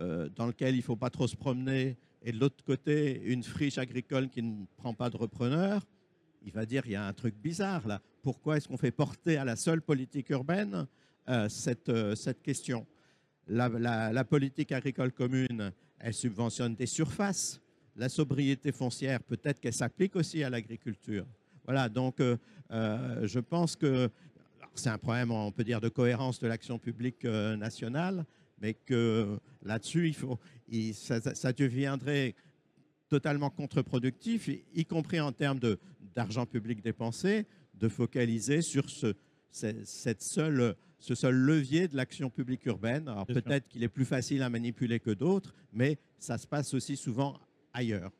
[0.00, 3.42] euh, dans lequel il ne faut pas trop se promener, et de l'autre côté, une
[3.42, 5.86] friche agricole qui ne prend pas de repreneur,
[6.42, 8.00] il va dire il y a un truc bizarre là.
[8.22, 10.86] Pourquoi est-ce qu'on fait porter à la seule politique urbaine
[11.28, 12.86] euh, cette, cette question?
[13.46, 13.68] La,
[14.12, 17.60] la, politique agricole commune, elle subventionne des surfaces.
[17.96, 21.26] La sobriété foncière, peut-être qu'elle s'applique aussi à l'agriculture.
[21.64, 22.18] Voilà, donc
[22.70, 24.10] je pense que
[24.78, 28.24] c'est un problème, on peut dire, de cohérence de l'action publique euh, nationale,
[28.60, 30.38] mais que là-dessus, il faut,
[30.92, 32.34] ça, deviendrait
[33.08, 35.60] totalement contre-productif, y compris en termes
[36.14, 39.14] d'argent public dépensé, de focaliser sur ce,
[39.50, 43.08] cette seule, ce seul levier de l'action publique urbaine.
[43.08, 46.96] Alors peut-être qu'il est plus facile à manipuler que d'autres, mais ça se passe aussi
[46.96, 47.40] souvent
[47.72, 48.10] ailleurs.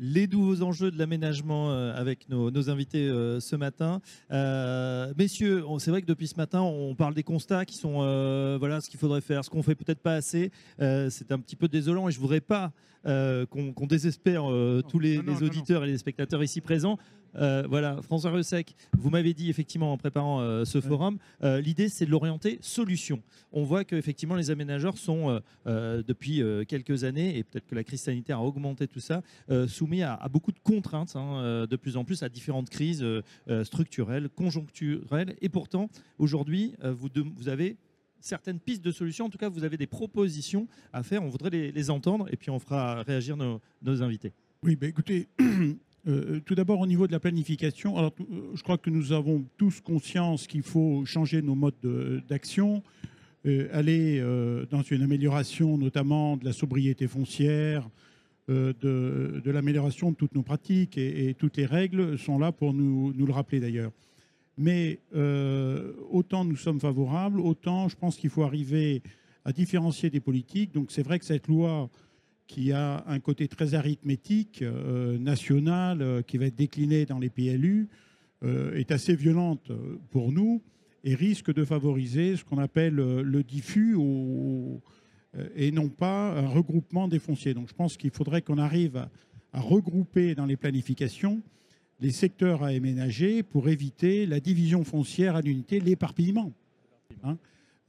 [0.00, 4.00] Les nouveaux enjeux de l'aménagement euh, avec nos, nos invités euh, ce matin.
[4.30, 8.56] Euh, messieurs, c'est vrai que depuis ce matin, on parle des constats qui sont euh,
[8.58, 10.50] voilà ce qu'il faudrait faire, ce qu'on fait peut-être pas assez.
[10.80, 12.72] Euh, c'est un petit peu désolant et je voudrais pas
[13.04, 14.44] qu'on désespère
[14.88, 16.98] tous les, non, non, les non, auditeurs et les spectateurs ici présents.
[17.36, 21.88] Euh, voilà, François Ressec, vous m'avez dit effectivement en préparant euh, ce forum, euh, l'idée
[21.88, 23.22] c'est de l'orienter solution.
[23.52, 27.74] On voit qu'effectivement les aménageurs sont euh, euh, depuis euh, quelques années, et peut-être que
[27.74, 31.66] la crise sanitaire a augmenté tout ça, euh, soumis à, à beaucoup de contraintes, hein,
[31.68, 33.04] de plus en plus à différentes crises
[33.64, 37.76] structurelles, conjoncturelles, et pourtant aujourd'hui euh, vous, avez
[38.20, 41.50] certaines pistes de solutions, en tout cas vous avez des propositions à faire, on voudrait
[41.50, 44.32] les, les entendre, et puis on fera réagir nos, nos invités.
[44.62, 45.28] Oui, ben écoutez,
[46.08, 49.44] euh, tout d'abord au niveau de la planification, alors, euh, je crois que nous avons
[49.56, 52.82] tous conscience qu'il faut changer nos modes de- d'action,
[53.46, 57.88] euh, aller euh, dans une amélioration notamment de la sobriété foncière,
[58.50, 63.12] euh, de, l'amélioration de toutes nos pratiques et, toutes les règles sont là pour nous,
[63.14, 63.92] nous le rappeler d'ailleurs.
[64.58, 69.02] Mais euh, autant nous sommes favorables, autant je pense qu'il faut arriver
[69.44, 70.72] à différencier des politiques.
[70.72, 71.88] Donc c'est vrai que cette loi
[72.52, 77.30] qui a un côté très arithmétique, euh, national, euh, qui va être décliné dans les
[77.30, 77.88] PLU,
[78.44, 79.72] euh, est assez violente
[80.10, 80.60] pour nous
[81.02, 83.96] et risque de favoriser ce qu'on appelle le diffus
[85.56, 87.54] et non pas un regroupement des fonciers.
[87.54, 89.10] Donc je pense qu'il faudrait qu'on arrive à,
[89.54, 91.42] à regrouper dans les planifications
[92.00, 96.52] les secteurs à aménager pour éviter la division foncière à l'unité, l'éparpillement.
[97.24, 97.38] Hein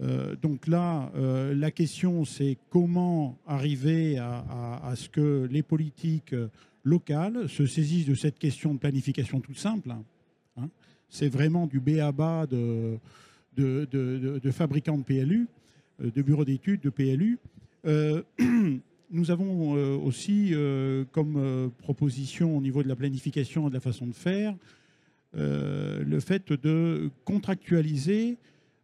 [0.02, 6.36] euh, donc là, euh, la question, c'est comment arriver à, ce que les politiques
[6.84, 9.92] locales se saisissent de cette question de planification toute simple.
[9.92, 10.04] hein.
[10.58, 10.70] Hein?
[11.10, 12.98] c'est vraiment du B à bas de,
[13.56, 15.48] de, de- fabricants de PLU,
[16.02, 17.40] euh, de bureaux d'études, de PLU.
[19.12, 20.54] Nous avons aussi
[21.12, 24.56] comme proposition au niveau de la planification et de la façon de faire
[25.34, 28.38] le fait de contractualiser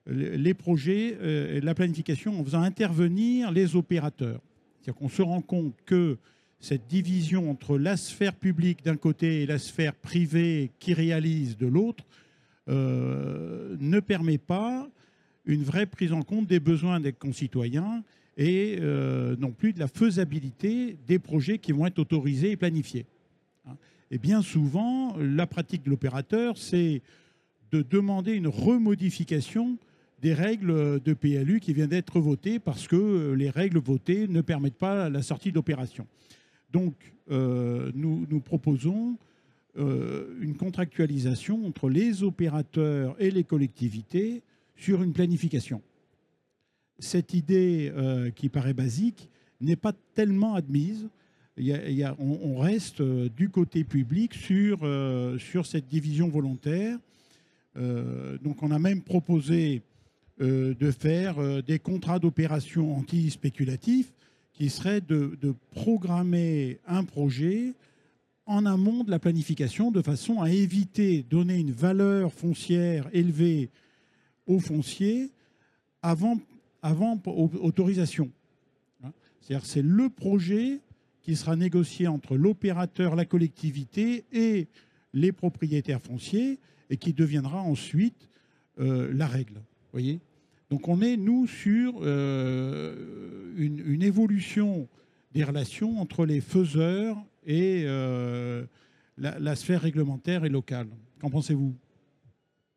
[0.10, 4.41] les projets euh, la planification en faisant intervenir les opérateurs.
[4.82, 6.17] C'est-à-dire qu'on se rend compte que
[6.60, 11.67] cette division entre la sphère publique d'un côté et la sphère privée qui réalise de
[11.67, 12.04] l'autre
[12.67, 14.89] euh, ne permet pas
[15.45, 18.04] une vraie prise en compte des besoins des concitoyens
[18.38, 23.06] et euh, non plus de la faisabilité des projets qui vont être autorisés et planifiés.
[24.12, 27.02] Et bien souvent, la pratique de l'opérateur, c'est
[27.72, 29.78] de demander une remodification
[30.21, 34.77] des règles de PLU qui viennent d'être votées parce que les règles votées ne permettent
[34.77, 36.08] pas la sortie de l'opération.
[36.71, 36.93] Donc,
[37.32, 39.17] euh, nous, nous proposons
[39.77, 44.41] euh, une contractualisation entre les opérateurs et les collectivités
[44.75, 45.82] sur une planification.
[46.99, 49.29] Cette idée euh, qui paraît basique
[49.62, 51.08] n'est pas tellement admise.
[51.58, 56.27] Il y a- on, on reste euh, du côté public sur, euh, sur cette division
[56.29, 56.97] volontaire.
[57.77, 59.82] Euh, donc on a même proposé euh,
[60.39, 64.13] de faire euh, des contrats d'opération anti-spéculatifs
[64.54, 65.38] qui seraient de,
[65.71, 67.73] programmer un projet
[68.45, 73.69] en amont de la planification de façon à éviter donner une valeur foncière élevée
[74.47, 75.32] au foncier
[76.02, 76.39] avant,
[76.82, 78.32] avant au- autorisation.
[79.04, 79.12] Hein.
[79.41, 80.80] C'est-à-dire c'est le projet
[81.21, 84.67] qui sera négocié entre l'opérateur, la collectivité et
[85.13, 88.30] les propriétaires fonciers et qui deviendra ensuite
[88.80, 89.62] euh, la règle.
[89.91, 90.19] voyez?
[90.69, 94.88] Donc on est, nous, sur euh, une, une évolution
[95.34, 98.65] des relations entre les faiseurs et euh,
[99.17, 100.88] la, la sphère réglementaire et locale.
[101.19, 101.75] Qu'en pensez-vous?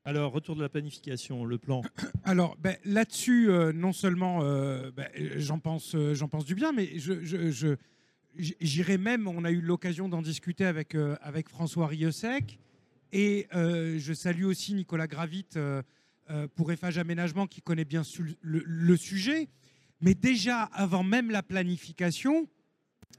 [0.04, 1.82] Alors, retour de la planification, le plan.
[2.24, 6.72] Alors ben, là-dessus, euh, non seulement euh, ben, j'en pense, euh, j'en pense du bien,
[6.72, 7.76] mais je, je- je-
[8.36, 9.28] j- j'irais même.
[9.28, 12.58] On a eu l'occasion d'en discuter avec euh, avec François Riosec,
[13.12, 15.82] et euh, je salue aussi Nicolas Gravit euh,
[16.54, 18.02] pour Eiffage Aménagement qui connaît bien
[18.42, 19.48] le sujet.
[20.00, 22.48] Mais déjà, avant même la planification,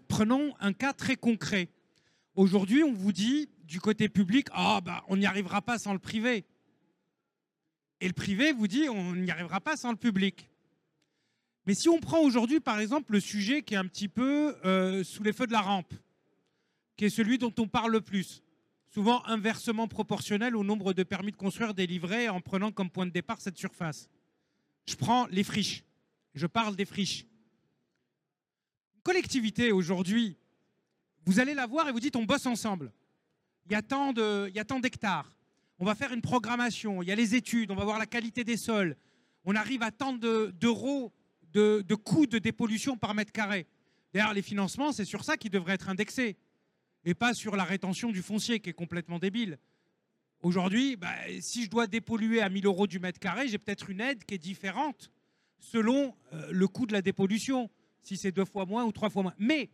[0.08, 1.70] prenons un cas très concret.
[2.36, 6.00] Aujourd'hui, on vous dit du côté public, ah bah on n'y arrivera pas sans le
[6.00, 6.46] privé.
[8.02, 10.50] Et le privé vous dit on n'y arrivera pas sans le public.
[11.66, 15.04] Mais si on prend aujourd'hui, par exemple, le sujet qui est un petit peu euh,
[15.06, 15.94] sous les feux de la rampe,
[16.98, 18.43] qui est celui dont on parle le plus,
[18.94, 23.12] souvent inversement proportionnel au nombre de permis de construire délivrés en prenant comme point de
[23.12, 24.08] départ cette surface.
[24.86, 25.84] Je prends les friches.
[26.36, 27.26] Je parle des friches.
[28.96, 30.38] Une collectivité aujourd'hui,
[31.26, 32.92] vous allez la voir et vous dites on bosse ensemble.
[33.66, 34.14] Il y a tant
[34.80, 35.30] d'hectares
[35.80, 38.44] on va faire une programmation, il y a les études, on va voir la qualité
[38.46, 38.96] des sols,
[39.44, 41.12] on arrive à tant de- d'euros
[41.52, 43.66] de, de coûts de dépollution par mètre carré.
[44.14, 46.38] D'ailleurs, les financements, c'est sur ça qu'ils devraient être indexés.
[47.06, 49.58] Et pas sur la rétention du foncier qui est complètement débile.
[50.42, 54.02] Aujourd'hui, bah, si je dois dépolluer à 1000 euros du mètre carré, j'ai peut-être une
[54.02, 55.10] aide qui est différente
[55.60, 57.70] selon euh, le coût de la dépollution,
[58.02, 59.34] si c'est deux fois moins ou trois fois moins.
[59.38, 59.70] Mais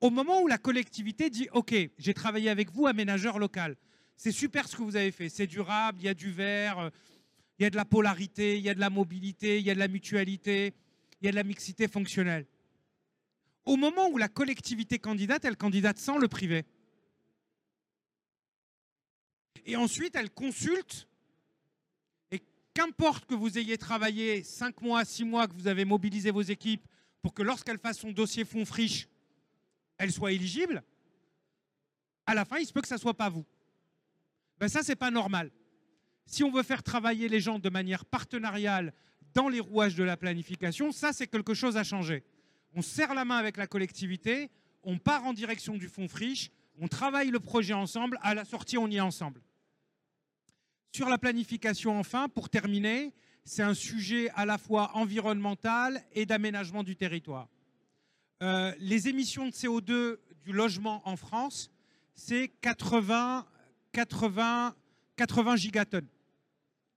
[0.00, 3.76] au moment où la collectivité dit OK, j'ai travaillé avec vous, aménageur local,
[4.16, 6.90] c'est super ce que vous avez fait, c'est durable, il y a du vert, euh,
[7.58, 9.74] il y a de la polarité, il y a de la mobilité, il y a
[9.74, 10.74] de la mutualité,
[11.20, 12.46] il y a de la mixité fonctionnelle.
[13.68, 16.64] Au moment où la collectivité candidate, elle candidate sans le privé.
[19.66, 21.06] Et ensuite, elle consulte.
[22.30, 26.40] Et qu'importe que vous ayez travaillé 5 mois, 6 mois, que vous avez mobilisé vos
[26.40, 26.88] équipes
[27.20, 29.06] pour que lorsqu'elle fasse son dossier fonds friche,
[29.98, 30.82] elle soit éligible,
[32.24, 33.44] à la fin, il se peut que ça ne soit pas vous.
[34.58, 35.50] Ben ça, ce n'est pas normal.
[36.24, 38.94] Si on veut faire travailler les gens de manière partenariale
[39.34, 42.24] dans les rouages de la planification, ça, c'est quelque chose à changer.
[42.74, 44.50] On serre la main avec la collectivité,
[44.82, 46.50] on part en direction du fonds friche,
[46.80, 49.42] on travaille le projet ensemble, à la sortie, on y est ensemble.
[50.92, 53.12] Sur la planification, enfin, pour terminer,
[53.44, 57.48] c'est un sujet à la fois environnemental et d'aménagement du territoire.
[58.42, 61.70] Euh, les émissions de CO2 du logement en France,
[62.14, 63.46] c'est 80,
[63.92, 64.74] 80,
[65.16, 66.08] 80 gigatonnes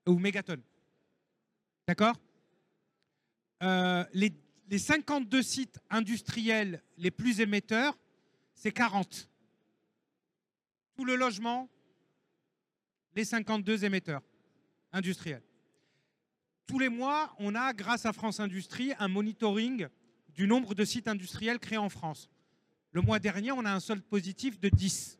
[0.07, 0.63] ou mégatonnes.
[1.88, 2.15] D'accord?
[3.63, 4.34] Euh, les,
[4.71, 7.99] les 52 sites industriels les plus émetteurs,
[8.53, 9.29] c'est 40.
[10.95, 11.69] Tout le logement,
[13.13, 14.21] les 52 émetteurs
[14.93, 15.43] industriels.
[16.67, 19.89] Tous les mois, on a, grâce à France Industrie, un monitoring
[20.29, 22.29] du nombre de sites industriels créés en France.
[22.93, 25.19] Le mois dernier, on a un solde positif de 10.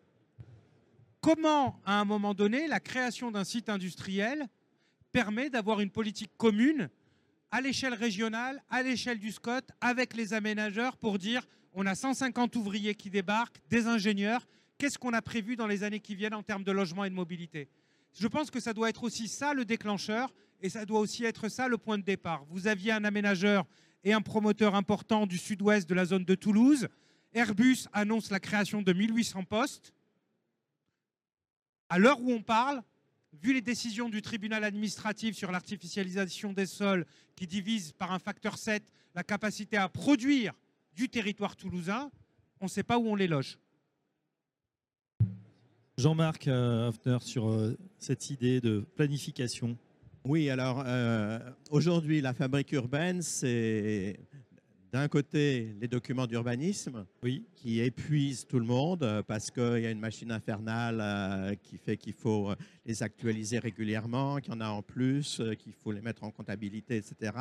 [1.20, 4.48] Comment, à un moment donné, la création d'un site industriel
[5.12, 6.90] permet d'avoir une politique commune
[7.52, 12.56] à l'échelle régionale, à l'échelle du SCOT, avec les aménageurs pour dire on a 150
[12.56, 16.44] ouvriers qui débarquent, des ingénieurs, qu'est-ce qu'on a prévu dans les années qui viennent en
[16.44, 17.70] termes de logement et de mobilité?
[18.14, 21.50] Je pense que ça doit être aussi ça le déclencheur et ça doit aussi être
[21.50, 22.44] ça le point de départ.
[22.50, 23.66] Vous aviez un aménageur
[24.04, 26.88] et un promoteur important du sud-ouest de la zone de Toulouse.
[27.34, 29.94] Airbus annonce la création de 1800 postes.
[31.90, 32.84] À l'heure où on parle,
[33.34, 38.58] vu les décisions du tribunal administratif sur l'artificialisation des sols qui divise par un facteur
[38.58, 38.84] 7
[39.16, 40.54] la capacité à produire
[40.96, 42.12] du territoire toulousain,
[42.60, 43.58] on ne sait pas où on les loge.
[45.98, 49.78] Jean-Marc euh, Hoffner sur euh, cette idée de planification.
[50.24, 51.40] Oui, alors euh,
[51.70, 54.20] aujourd'hui, la fabrique urbaine, c'est
[54.92, 57.46] d'un côté les documents d'urbanisme Oui.
[57.56, 61.78] qui épuisent tout le monde euh, parce qu'il y a une machine infernale euh, qui
[61.78, 62.52] fait qu'il faut
[62.86, 66.32] les actualiser régulièrement, qu'il y en a en plus, euh, qu'il faut les mettre en
[66.32, 67.32] comptabilité, etc.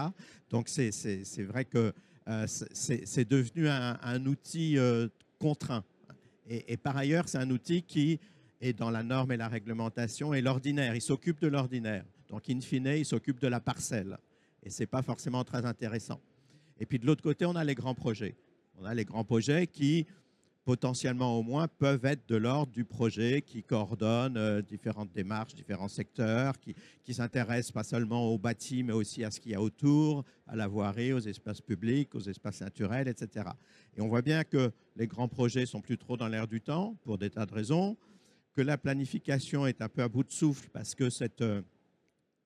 [0.48, 1.92] Donc c'est vrai que
[2.28, 5.08] euh, c'est c'est devenu un, un outil euh,
[5.40, 5.82] contraint.
[6.48, 8.20] Et, et par ailleurs, c'est un outil qui
[8.60, 10.94] est dans la norme et la réglementation et l'ordinaire.
[10.94, 12.04] Il s'occupe de l'ordinaire.
[12.28, 14.18] Donc, in fine, il s'occupe de la parcelle.
[14.62, 16.20] Et ce n'est pas forcément très intéressant.
[16.80, 18.34] Et puis de l'autre côté, on a les grands projets.
[18.78, 20.06] On a les grands projets qui,
[20.64, 25.88] potentiellement au moins, peuvent être de l'ordre du projet qui coordonne euh, différentes démarches, différents
[25.88, 29.60] secteurs, qui, qui s'intéressent pas seulement au bâti, mais aussi à ce qu'il y a
[29.60, 33.50] autour, à la voirie, aux espaces publics, aux espaces naturels, etc.
[33.96, 36.96] Et on voit bien que les grands projets sont plus trop dans l'air du temps,
[37.02, 37.98] pour des tas de raisons,
[38.54, 41.60] que la planification est un peu à bout de souffle, parce que cette, euh,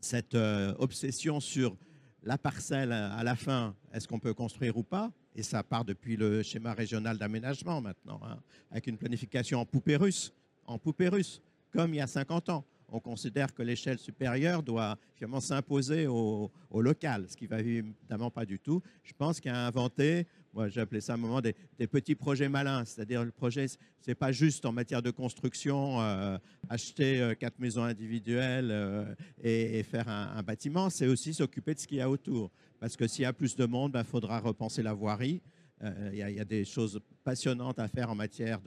[0.01, 1.77] cette euh, obsession sur
[2.25, 5.13] la parcelle à la fin, est-ce qu'on peut construire ou pas?
[5.37, 8.39] Et ça part depuis le schéma régional d'aménagement maintenant, hein,
[8.71, 10.33] avec une planification en poupée russe,
[10.67, 10.79] en
[11.11, 12.65] russe, comme il y a 50 ans.
[12.89, 18.47] On considère que l'échelle supérieure doit finalement s'imposer au, local, ce qui va évidemment pas
[18.47, 18.81] du tout.
[19.03, 21.55] Je pense qu'il a inventé, moi j'ai appelé ça à un moment des,
[21.87, 23.67] petits projets malins, c'est-à-dire le projet,
[24.01, 26.39] c'est pas juste en matière de construction, euh,
[26.69, 31.81] acheter euh, quatre maisons individuelles euh, et, faire un, un bâtiment, c'est aussi s'occuper de
[31.81, 32.51] ce qu'il y a autour.
[32.79, 35.41] Parce que s'il y a plus de monde, il faudra repenser la voirie.
[35.85, 38.61] Euh, Il y, a- des choses passionnantes à faire en matière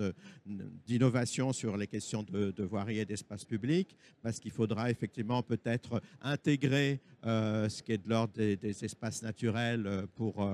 [0.88, 6.02] d'innovation sur les questions de, de voirie et d'espace public, parce qu'il faudra effectivement peut-être
[6.22, 10.48] intégrer euh, ce qui est de l'ordre des, espaces naturels euh, pour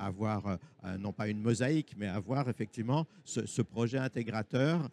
[0.00, 0.58] avoir,
[0.98, 4.90] non pas une mosaïque, mais avoir effectivement ce, ce projet intégrateur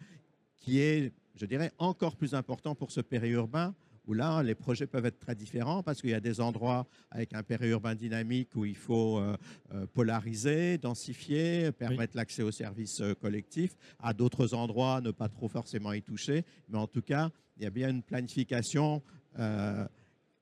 [0.59, 3.73] qui est, je dirais, encore plus important pour ce périurbain
[4.09, 7.35] où là, les projets peuvent être très différents parce qu'il y a des endroits avec
[7.35, 9.37] un périurbain dynamique où il faut euh,
[9.71, 13.75] euh, polariser, densifier, permettre l'accès aux services euh, collectifs.
[13.99, 16.43] À d'autres endroits, ne pas trop forcément y toucher.
[16.69, 19.03] Mais en tout cas, il y a bien une planification
[19.37, 19.87] euh,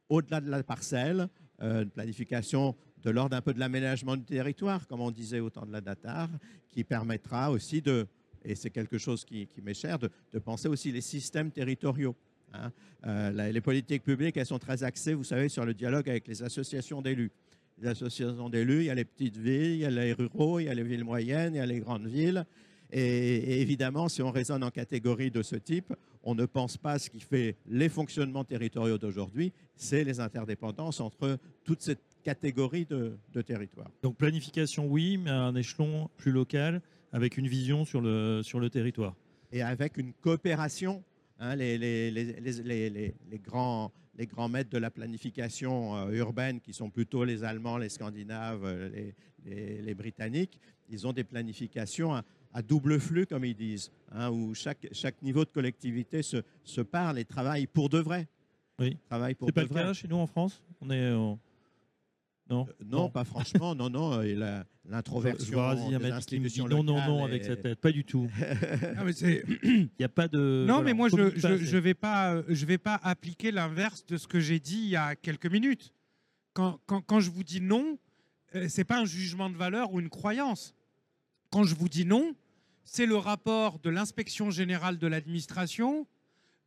[0.08, 1.28] au-delà de la parcelle,
[1.62, 5.50] euh, une planification de l'ordre un peu de l'aménagement du territoire, comme on disait au
[5.50, 6.30] temps de la DATAR,
[6.70, 8.08] qui permettra aussi de
[8.44, 10.10] et c'est quelque chose qui, m'est cher, de,
[10.40, 12.16] penser aussi les systèmes territoriaux.
[12.54, 12.72] Hein.
[13.06, 16.44] Euh, les politiques publiques, elles sont très axées, vous savez, sur le dialogue avec les
[16.44, 17.32] associations d'élus.
[17.80, 20.66] Les associations d'élus, il y a les petites villes, il y a les ruraux, il
[20.66, 22.46] y a les villes moyennes, il y a les grandes villes.
[22.92, 25.94] Et, évidemment, si on raisonne en catégories de ce type,
[26.24, 31.00] on ne pense pas à ce qui fait les fonctionnements territoriaux d'aujourd'hui, c'est les interdépendances
[31.00, 33.92] entre toutes ces catégories de, territoires.
[34.02, 36.82] Donc planification, oui, mais à un échelon plus local,
[37.12, 39.16] avec une vision sur le, sur le territoire.
[39.52, 41.04] Et avec une coopération.
[41.40, 46.90] Hein, les, les, les, grands, les grands maîtres de la planification euh, urbaine, qui sont
[46.90, 49.12] plutôt les Allemands, les Scandinaves, euh,
[49.46, 50.60] les, Britanniques,
[50.90, 52.16] ils ont des planifications
[52.54, 56.82] à double flux, comme ils disent, hein, où chaque, chaque niveau de collectivité se, se
[56.82, 58.28] parle et travaille pour de vrai.
[58.80, 58.98] Oui.
[59.08, 59.48] Travaille pour.
[59.48, 60.62] C'est pas le cas chez nous en France?
[60.82, 61.14] On est
[62.50, 62.68] non.
[62.70, 63.76] Euh, non, pas franchement.
[63.76, 64.14] non, non.
[64.22, 67.80] Euh, l'introversion des institutions non, non, non, avec sa tête.
[67.80, 68.30] Pas du tout.
[69.64, 70.66] Il n'y a pas de.
[70.68, 74.28] Non, mais moi, je ne je, vais, pas, je vais pas appliquer l'inverse de ce
[74.28, 75.94] que j'ai dit il y a quelques minutes.
[76.54, 77.98] Quand, quand, quand je vous dis non,
[78.56, 80.74] euh, c'est pas un jugement de valeur ou une croyance.
[81.52, 82.36] Quand je vous dis non,
[82.84, 86.08] c'est le rapport de l'inspection générale de l'administration,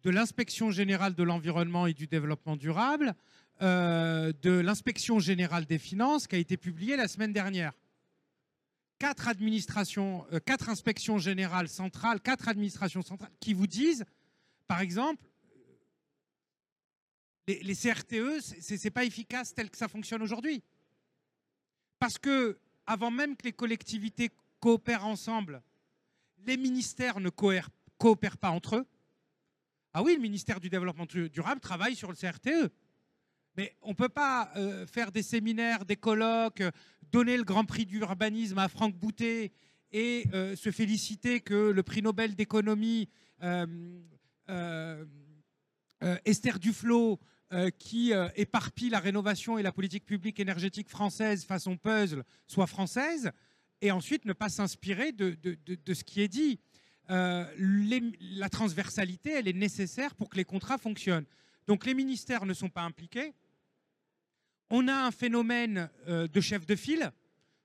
[0.03, 3.15] de l'inspection générale de l'environnement et du développement durable,
[3.63, 7.73] euh, de l'inspection générale des finances qui a été publié la semaine dernière.
[8.99, 14.05] Quatre administrations, euh, quatre inspections générales centrales, quatre administrations centrales qui vous disent,
[14.67, 15.25] par exemple,
[17.47, 20.63] les, les CRTE, ce n'est pas efficace tel que ça fonctionne aujourd'hui.
[21.99, 25.63] Parce que, avant même que les collectivités coopèrent ensemble,
[26.47, 28.87] les ministères ne coopèrent pas entre eux.
[29.93, 32.73] Ah oui, le ministère du Développement durable travaille sur le CRTE.
[33.57, 36.63] Mais on ne peut pas euh, faire des séminaires, des colloques,
[37.11, 39.53] donner le Grand Prix d'urbanisme à Franck Boutet
[39.93, 43.09] et euh, se féliciter que le prix Nobel d'économie,
[43.43, 45.05] euh,
[46.25, 47.19] Esther Duflo,
[47.79, 53.33] qui éparpille la rénovation et la politique publique énergétique française façon puzzle, soit française,
[53.81, 55.37] et ensuite ne pas s'inspirer de,
[55.93, 56.61] ce qui est dit.
[57.09, 61.27] La transversalité, elle est nécessaire pour que les contrats fonctionnent.
[61.71, 63.33] Donc les ministères ne sont pas impliqués.
[64.71, 67.13] On a un phénomène euh, de chef de file,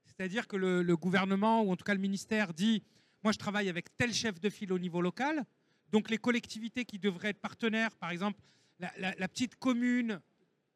[0.05, 2.83] c'est-à-dire que le, gouvernement, ou en tout cas le ministère, dit,
[3.23, 5.43] moi je travaille avec tel chef de file au niveau local.
[5.91, 8.39] Donc les collectivités qui devraient être partenaires, par exemple
[8.77, 10.21] la petite commune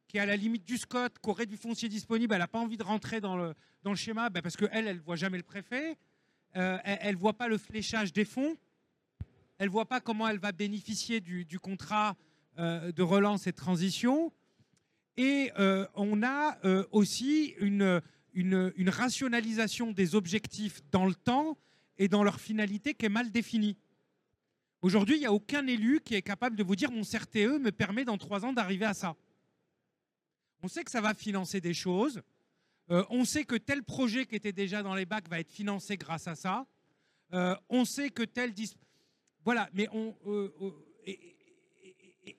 [0.08, 2.58] qui est à la limite du SCOT, qui aurait du foncier disponible, elle n'a pas
[2.58, 3.54] envie de rentrer dans le,
[3.94, 6.00] schéma ben parce qu'elle, elle ne voit jamais le préfet,
[6.56, 8.58] euh, elle ne voit pas le fléchage des fonds,
[9.60, 12.16] elle ne voit pas comment elle va bénéficier du, contrat
[12.58, 14.32] de relance et de transition.
[15.18, 16.58] Et euh, on a
[16.92, 18.02] aussi une,
[18.34, 21.58] une, rationalisation des objectifs dans le temps
[21.98, 23.78] et dans leur finalité qui est mal définie.
[24.82, 27.72] Aujourd'hui, il n'y a aucun élu qui est capable de vous dire mon CRTE me
[27.72, 29.16] permet dans trois ans d'arriver à ça.
[30.64, 32.22] On sait que ça va financer des choses.
[32.92, 35.98] Euh, on sait que tel projet qui était déjà dans les bacs va être financé
[35.98, 36.66] grâce à ça.
[37.34, 38.54] Euh, on sait que tel...
[39.44, 40.16] Voilà, mais on...
[40.26, 40.52] Euh,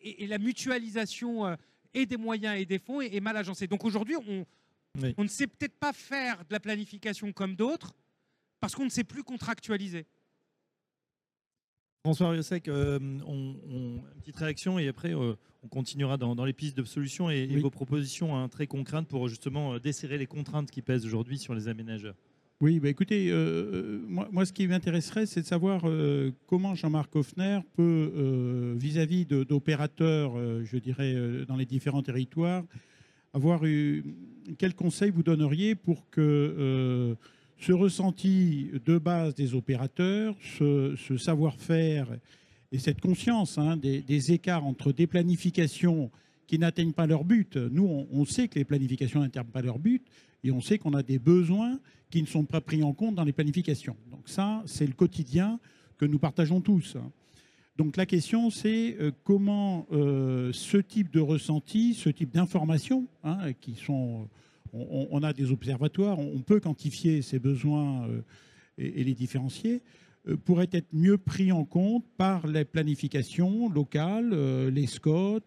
[0.01, 1.57] et, la mutualisation
[1.95, 3.67] et des moyens et des fonds est, mal agencée.
[3.67, 4.47] Donc aujourd'hui, on,
[5.17, 7.95] on ne sait peut-être pas faire de la planification comme d'autres
[8.61, 10.07] parce qu'on ne sait plus contractualiser.
[12.05, 16.85] François Riosec, euh, une petite réaction et après euh, on continuera dans, les pistes de
[16.85, 21.05] solutions et, vos propositions hein, très concrètes pour justement euh, desserrer les contraintes qui pèsent
[21.05, 22.17] aujourd'hui sur les aménageurs.
[22.63, 23.33] Oui, bah écoutez,
[24.07, 25.83] moi, ce qui m'intéresserait, c'est de savoir
[26.47, 30.35] comment Jean-Marc Hoffner peut, vis-à-vis d'opérateurs,
[30.65, 31.15] je dirais,
[31.49, 32.63] dans les différents territoires,
[33.33, 34.05] avoir eu,
[34.59, 37.17] quel conseil vous donneriez pour que
[37.61, 42.09] ce ressenti de base des opérateurs, ce, savoir-faire
[42.73, 46.11] et cette conscience hein, des, écarts entre des planifications
[46.51, 47.55] qui n'atteignent pas leur but.
[47.55, 50.05] Nous, on, sait que les planifications n'atteignent pas leur but
[50.43, 51.79] et on sait qu'on a des besoins
[52.11, 53.97] qui ne sont pas pris en compte dans les planifications.
[54.11, 55.61] Donc ça, c'est le quotidien
[55.97, 56.97] que nous partageons tous.
[57.77, 63.53] Donc la question, c'est euh, comment euh, ce type de ressenti, ce type d'informations, hein,
[63.61, 64.29] qui sont
[64.73, 68.23] on, a des observatoires, on peut quantifier ces besoins euh,
[68.77, 69.83] et, les différencier,
[70.45, 75.41] pourrait être mieux pris en compte par les planifications locales, les SCOT,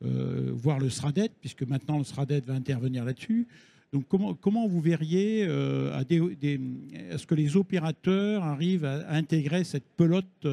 [0.00, 3.46] voire le SRADET, puisque maintenant le SRADET va intervenir là-dessus.
[3.92, 10.46] Donc comment, vous verriez à, ce que les opérateurs arrivent à, intégrer cette pelote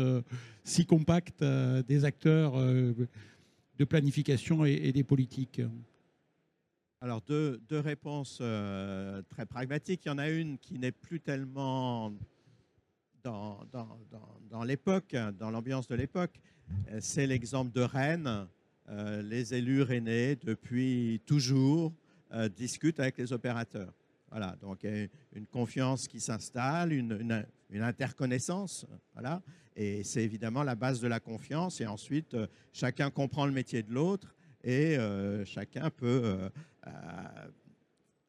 [0.64, 5.62] si compacte des acteurs de planification et des politiques?
[7.04, 10.02] Alors, deux, réponses euh, très pragmatiques.
[10.06, 12.14] Il y en a une qui n'est plus tellement
[13.24, 16.40] dans, dans, dans, dans l'époque, dans l'ambiance de l'époque.
[16.92, 18.46] Euh, C'est l'exemple de Rennes.
[18.92, 21.94] Euh, les élus rennais, depuis toujours,
[22.34, 23.94] euh, discutent avec les opérateurs.
[24.30, 28.86] Voilà, donc a une confiance qui s'installe, une, interconnaissance.
[29.14, 29.42] Voilà,
[29.78, 31.80] et c'est évidemment la base de la confiance.
[31.80, 36.50] Et ensuite, euh, chacun comprend le métier de l'autre et euh, chacun peut euh,
[36.88, 36.92] euh,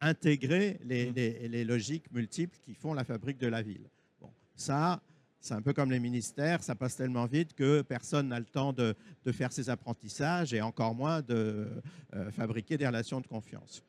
[0.01, 3.89] intégrer les- les logiques multiples qui font la fabrique de la ville.
[4.21, 5.03] Bon, ça,
[5.43, 8.72] c'est un peu comme les ministères, ça passe tellement vite que personne n'a le temps
[8.72, 8.95] de,
[9.32, 11.68] faire ses apprentissages et encore moins de
[12.14, 13.82] euh, fabriquer des relations de confiance.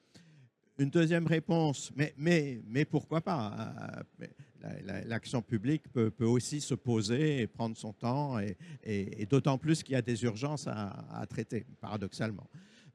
[0.79, 4.03] Une deuxième réponse, mais, pourquoi pas
[4.83, 9.93] la- L'action publique peut, aussi se poser et prendre son temps, et, d'autant plus qu'il
[9.93, 12.49] y a des urgences à, à traiter, paradoxalement.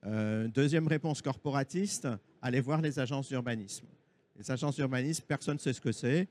[0.06, 2.08] Euh, deuxième réponse corporatiste,
[2.40, 3.86] allez voir les agences d'urbanisme.
[4.36, 6.28] Les agences d'urbanisme, personne ne sait ce que c'est.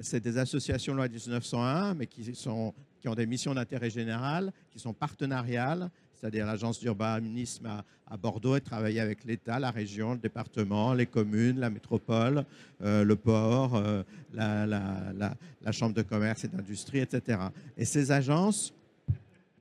[0.00, 4.78] C'est des associations loi 1901, mais qui, sont, qui ont des missions d'intérêt général, qui
[4.78, 10.18] sont partenariales, c'est-à-dire l'agence d'urbanisme à, à Bordeaux et travailler avec l'État, la région, le
[10.18, 12.44] département, les communes, la métropole,
[12.82, 14.02] euh, le port, euh,
[14.34, 17.38] la chambre de commerce et d'industrie, etc.
[17.76, 18.72] Et ces agences,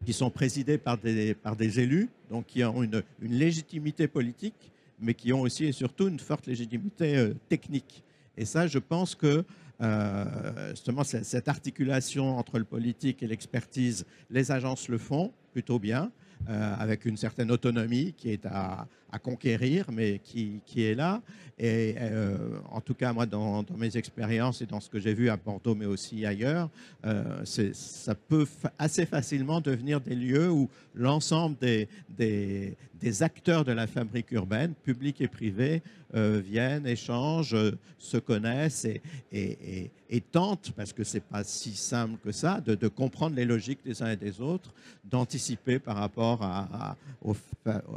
[0.05, 4.71] qui sont présidées par des, par des élus, donc qui ont une, une légitimité politique,
[4.99, 8.03] mais qui ont aussi et surtout une forte légitimité euh, technique.
[8.37, 9.43] Et ça, je pense que
[9.81, 16.11] euh, justement, cette articulation entre le politique et l'expertise, les agences le font plutôt bien,
[16.49, 21.21] euh, avec une certaine autonomie qui est à, à conquérir, mais qui, qui est là.
[21.59, 22.37] Et euh,
[22.71, 25.73] en tout cas, moi, dans, mes expériences et dans ce que j'ai vu à Bordeaux,
[25.73, 26.69] mais aussi ailleurs,
[27.05, 28.45] euh, ça peut
[28.77, 34.73] assez facilement devenir des lieux où l'ensemble des, des, des acteurs de la fabrique urbaine,
[34.83, 35.81] publics et privés,
[36.15, 39.01] euh, viennent, échangent, euh, se connaissent et,
[39.31, 43.43] et, et- tentent, parce que c'est pas si simple que ça, de, de comprendre les
[43.43, 46.95] logiques des uns et des autres, d'anticiper par rapport à,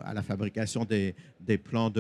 [0.05, 1.91] à la fabrication des, des des plans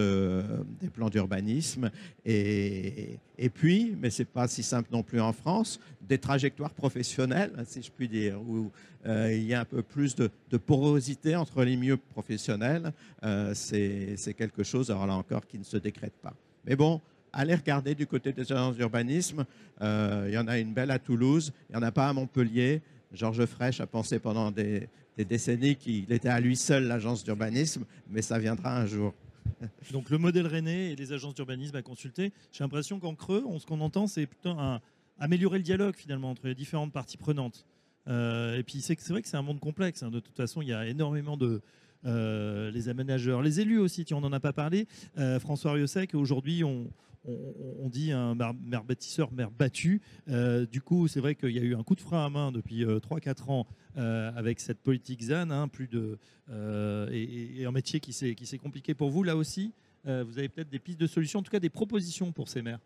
[1.10, 1.90] d'urbanisme.
[2.24, 7.52] Et, et puis, mais c'est pas si simple non plus en France, des trajectoires professionnelles,
[7.66, 8.70] si je puis dire, où
[9.06, 12.92] euh, il y a un peu plus de, porosité entre les milieux professionnels.
[13.24, 16.34] Euh, c'est c'est quelque chose, alors là encore, qui ne se décrète pas.
[16.66, 17.00] Mais bon,
[17.32, 19.44] allez regarder du côté des agences d'urbanisme.
[19.80, 22.12] Euh, il y en a une belle à Toulouse, il n'y en a pas à
[22.12, 22.82] Montpellier.
[23.12, 24.88] Georges Frêche a pensé pendant des,
[25.20, 29.12] des décennies qu'il était à lui seul l'agence d'urbanisme, mais ça viendra un jour.
[29.92, 32.32] Donc le modèle René et les agences d'urbanisme à consulter.
[32.52, 34.80] J'ai l'impression qu'en creux, on- ce qu'on entend, c'est plutôt un-
[35.18, 37.66] améliorer le dialogue finalement entre les différentes parties prenantes.
[38.08, 40.02] Euh, et puis c'est vrai que c'est un monde complexe.
[40.02, 40.10] hein.
[40.10, 41.60] De toute façon, il y a énormément de
[42.06, 44.06] euh, les aménageurs, les élus aussi.
[44.06, 44.86] tiens, On n'en a pas parlé.
[45.18, 46.86] Euh, François Riosec, aujourd'hui, on,
[47.26, 50.00] on, dit un maire, bâtisseur, maire battu.
[50.28, 52.52] Euh, du coup, c'est vrai qu'il y a eu un coup de frein à main
[52.52, 53.66] depuis 3-4 ans
[53.98, 56.18] euh, avec cette politique ZAN, hein, plus de,
[56.50, 59.72] euh, et, un métier qui s'est compliqué pour vous là aussi.
[60.06, 62.62] Euh, vous avez peut-être des pistes de solutions, en tout cas des propositions pour ces
[62.62, 62.80] maires,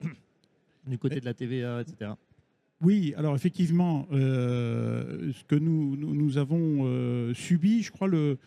[0.86, 2.12] du côté de la TVA, etc.
[2.80, 8.38] Oui, alors effectivement, euh, ce que nous, nous, avons euh, subi, je crois, le,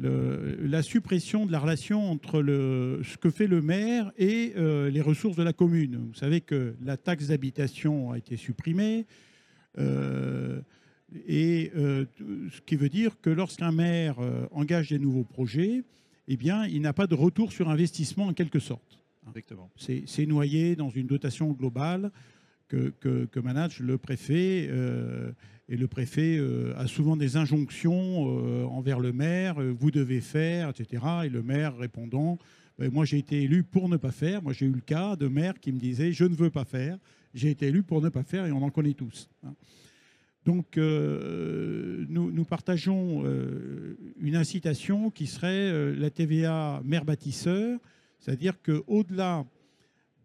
[0.00, 4.90] le- la suppression de la relation entre le, ce que fait le maire et euh,
[4.90, 5.96] les ressources de la commune.
[6.08, 9.06] Vous savez que la taxe d'habitation a été supprimée,
[9.78, 10.60] euh,
[11.26, 12.04] et euh,
[12.50, 14.16] ce qui veut dire que lorsqu'un maire
[14.52, 15.82] engage des nouveaux projets,
[16.28, 18.98] eh bien, il n'a pas de retour sur investissement en quelque sorte.
[19.28, 19.70] Exactement.
[19.76, 22.10] C'est c'est noyé dans une dotation globale
[23.00, 24.68] que, que- manage le préfet.
[24.70, 25.32] euh,
[25.72, 30.70] et le préfet euh, a souvent des injonctions euh, envers le maire, vous devez faire,
[30.70, 31.04] etc.
[31.26, 32.38] Et le maire répondant,
[32.78, 34.42] Ben, moi j'ai été élu pour ne pas faire.
[34.42, 36.98] Moi j'ai eu le cas de maire qui me disait, je ne veux pas faire.
[37.34, 39.28] J'ai été élu pour ne pas faire et on en connaît tous.
[39.44, 39.54] hein.
[40.46, 43.24] Donc nous, nous partageons
[44.20, 47.78] une incitation qui serait la TVA maire bâtisseur,
[48.18, 49.44] c'est-à-dire qu'au-delà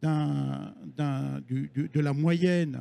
[0.06, 2.80] de la moyenne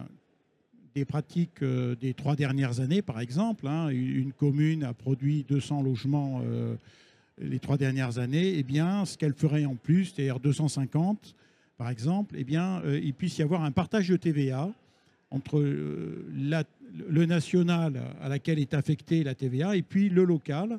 [0.94, 5.44] des pratiques euh, des trois dernières années, par exemple, hein, une une commune a produit
[5.48, 6.76] 200 logements euh,
[7.38, 11.34] les trois dernières années, eh bien, ce qu'elle ferait en plus, c'est-à-dire 250,
[11.76, 14.70] par exemple, eh bien, euh, il puisse y avoir un partage de TVA
[15.30, 20.78] entre le national à laquelle est affectée la TVA et puis le local.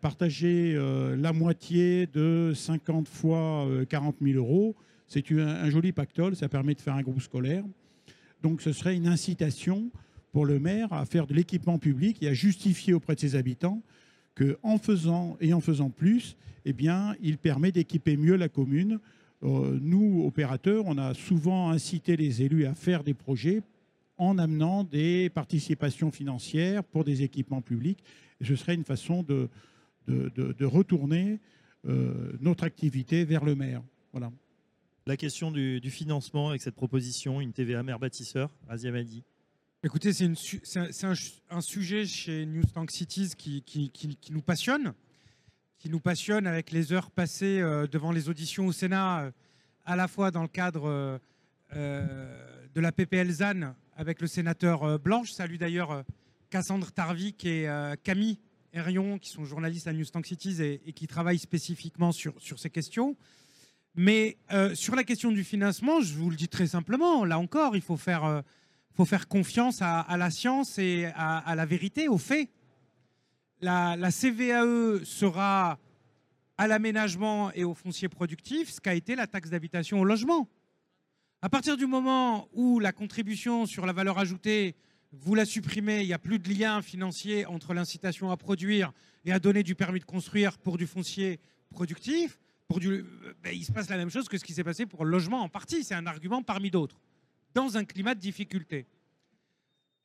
[0.00, 0.78] Partager
[1.18, 4.74] la moitié de 50 fois euh, 40 000 euros,
[5.10, 7.64] c'est un, joli pactole, ça permet de faire un groupe scolaire.
[8.42, 9.90] Donc ce serait une incitation
[10.30, 13.82] pour le maire à faire de l'équipement public et à justifier auprès de ses habitants
[14.36, 19.00] qu'en faisant et en faisant plus, eh bien, il permet d'équiper mieux la commune.
[19.42, 23.62] Euh, nous, opérateurs, on a souvent incité les élus à faire des projets
[24.16, 28.04] en amenant des participations financières pour des équipements publics.
[28.40, 29.48] Ce serait une façon de
[30.64, 31.40] retourner
[31.88, 33.82] euh, notre activité vers le maire.
[34.12, 34.30] Voilà.
[35.06, 39.24] La question du, financement avec cette proposition, une TVA mère bâtisseur, Razia Madi.
[39.82, 41.06] Écoutez, c'est
[41.50, 44.92] un, sujet chez News Tank Cities qui, nous passionne,
[45.78, 49.30] qui nous passionne avec les heures passées euh, devant les auditions au Sénat, euh,
[49.86, 51.18] à la fois dans le cadre
[51.74, 55.28] euh, de la PPL ZAN avec le sénateur Blanche.
[55.28, 56.04] Je salue d'ailleurs
[56.50, 57.68] Cassandre Tarvik et
[58.02, 58.38] Camille
[58.72, 63.16] Herrion, qui sont journalistes à News Tank Cities et, qui travaillent spécifiquement sur ces questions.
[63.94, 67.76] Mais euh, sur la question du financement, je vous le dis très simplement, là encore,
[67.76, 68.24] il faut faire...
[68.24, 68.40] euh,
[69.28, 72.50] confiance à, la science et à, à la vérité, aux faits.
[73.60, 75.78] La, la CVAE sera
[76.58, 80.48] à l'aménagement et au foncier productif ce qu'a été la taxe d'habitation au logement.
[81.42, 84.74] À partir du moment où la contribution sur la valeur ajoutée,
[85.12, 88.92] vous la supprimez, il n'y a plus de lien financier entre l'incitation à produire
[89.24, 92.39] et à donner du permis de construire pour du foncier productif,
[92.78, 95.42] ben, il se passe la même chose que ce qui s'est passé pour le logement
[95.42, 95.82] en partie.
[95.82, 97.00] C'est un argument parmi d'autres
[97.54, 98.86] dans un climat de difficulté.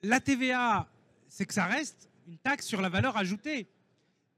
[0.01, 0.87] La TVA,
[1.27, 3.67] c'est que ça reste une taxe sur la valeur ajoutée.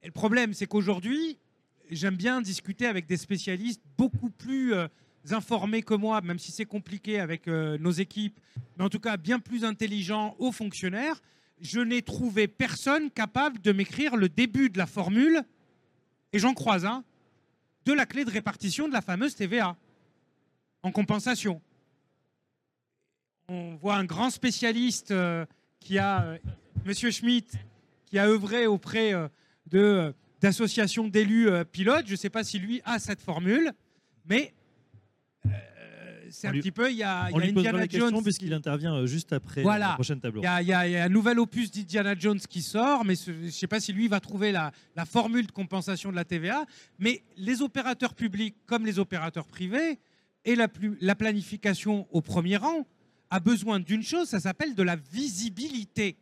[0.03, 1.37] Et le problème, c'est qu'aujourd'hui,
[1.89, 4.87] j'aime bien discuter avec des spécialistes beaucoup plus euh,
[5.31, 8.39] informés que moi, même si c'est compliqué avec euh, nos équipes,
[8.77, 11.21] mais en tout cas bien plus intelligents aux fonctionnaires.
[11.59, 15.41] Je n'ai trouvé personne capable de m'écrire le début de la formule,
[16.33, 17.03] et j'en croise un,
[17.93, 19.75] de la clé de répartition de la fameuse TVA
[20.83, 21.61] en compensation
[23.49, 25.45] on voit un grand spécialiste euh,
[25.79, 26.37] qui a, euh,
[26.85, 27.53] Monsieur Schmitt,
[28.05, 30.11] qui a œuvré auprès euh,
[30.41, 32.07] d'associations d'élus pilotes.
[32.07, 33.71] Je ne sais pas si lui a cette formule,
[34.25, 34.53] mais
[36.31, 38.09] c'est un lui- petit peu, il y a, On y a lui Indiana la question
[38.09, 38.23] Jones.
[38.23, 39.89] puisqu'il intervient euh, juste après Voilà.
[39.89, 41.71] la prochaine table Il y, a, il y a- il y a un nouvel opus
[41.71, 44.71] d'Indiana Jones qui sort, mais ce- je ne sais pas si lui va trouver la,
[44.95, 46.65] la formule de compensation de la TVA.
[46.99, 49.99] Mais les opérateurs publics, comme les opérateurs privés,
[50.45, 52.85] et la, plus- la planification au premier rang,
[53.29, 56.17] a besoin d'une chose, ça s'appelle de la visibilité.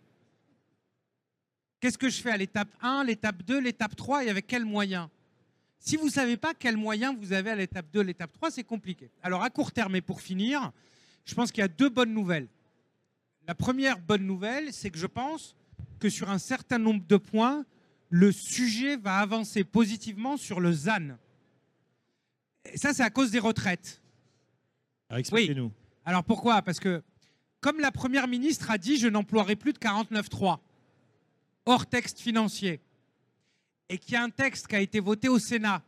[1.80, 5.08] Qu'est-ce que je fais à l'étape 1, l'étape 2, l'étape 3 et avec quels moyens?
[5.86, 8.64] Si vous ne savez pas quels moyens vous avez à l'étape 2, l'étape 3, c'est
[8.64, 9.12] compliqué.
[9.22, 10.72] Alors à court terme et pour finir,
[11.26, 12.48] je pense qu'il y a deux bonnes nouvelles.
[13.48, 15.56] La première bonne nouvelle, c'est que je pense
[16.00, 17.66] que sur un certain nombre de points,
[18.10, 21.18] le sujet va avancer positivement sur le ZAN.
[22.66, 24.02] Et ça, c'est à cause des retraites.
[25.10, 25.72] Alors, Expliquez-nous.
[26.04, 26.64] Alors pourquoi?
[26.64, 27.04] Parce que,
[27.62, 30.58] comme la Première ministre a dit, je n'emploierai plus de 49.3,
[31.68, 32.80] hors texte financier,
[33.90, 35.82] et qu'il y a un texte qui a été voté au Sénat.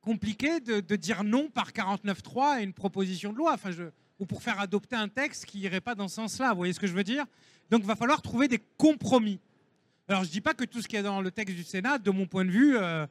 [0.00, 3.70] Compliqué de, dire non par 49.3 à une proposition de loi, enfin,
[4.18, 6.50] ou pour faire adopter un texte qui irait pas dans ce sens-là.
[6.50, 7.24] Vous voyez ce que je veux dire?
[7.70, 9.40] Donc, il va falloir trouver des compromis.
[10.08, 11.98] Alors, je ne dis pas que tout ce qui est dans le texte du Sénat,
[11.98, 13.06] de mon point de vue, euh,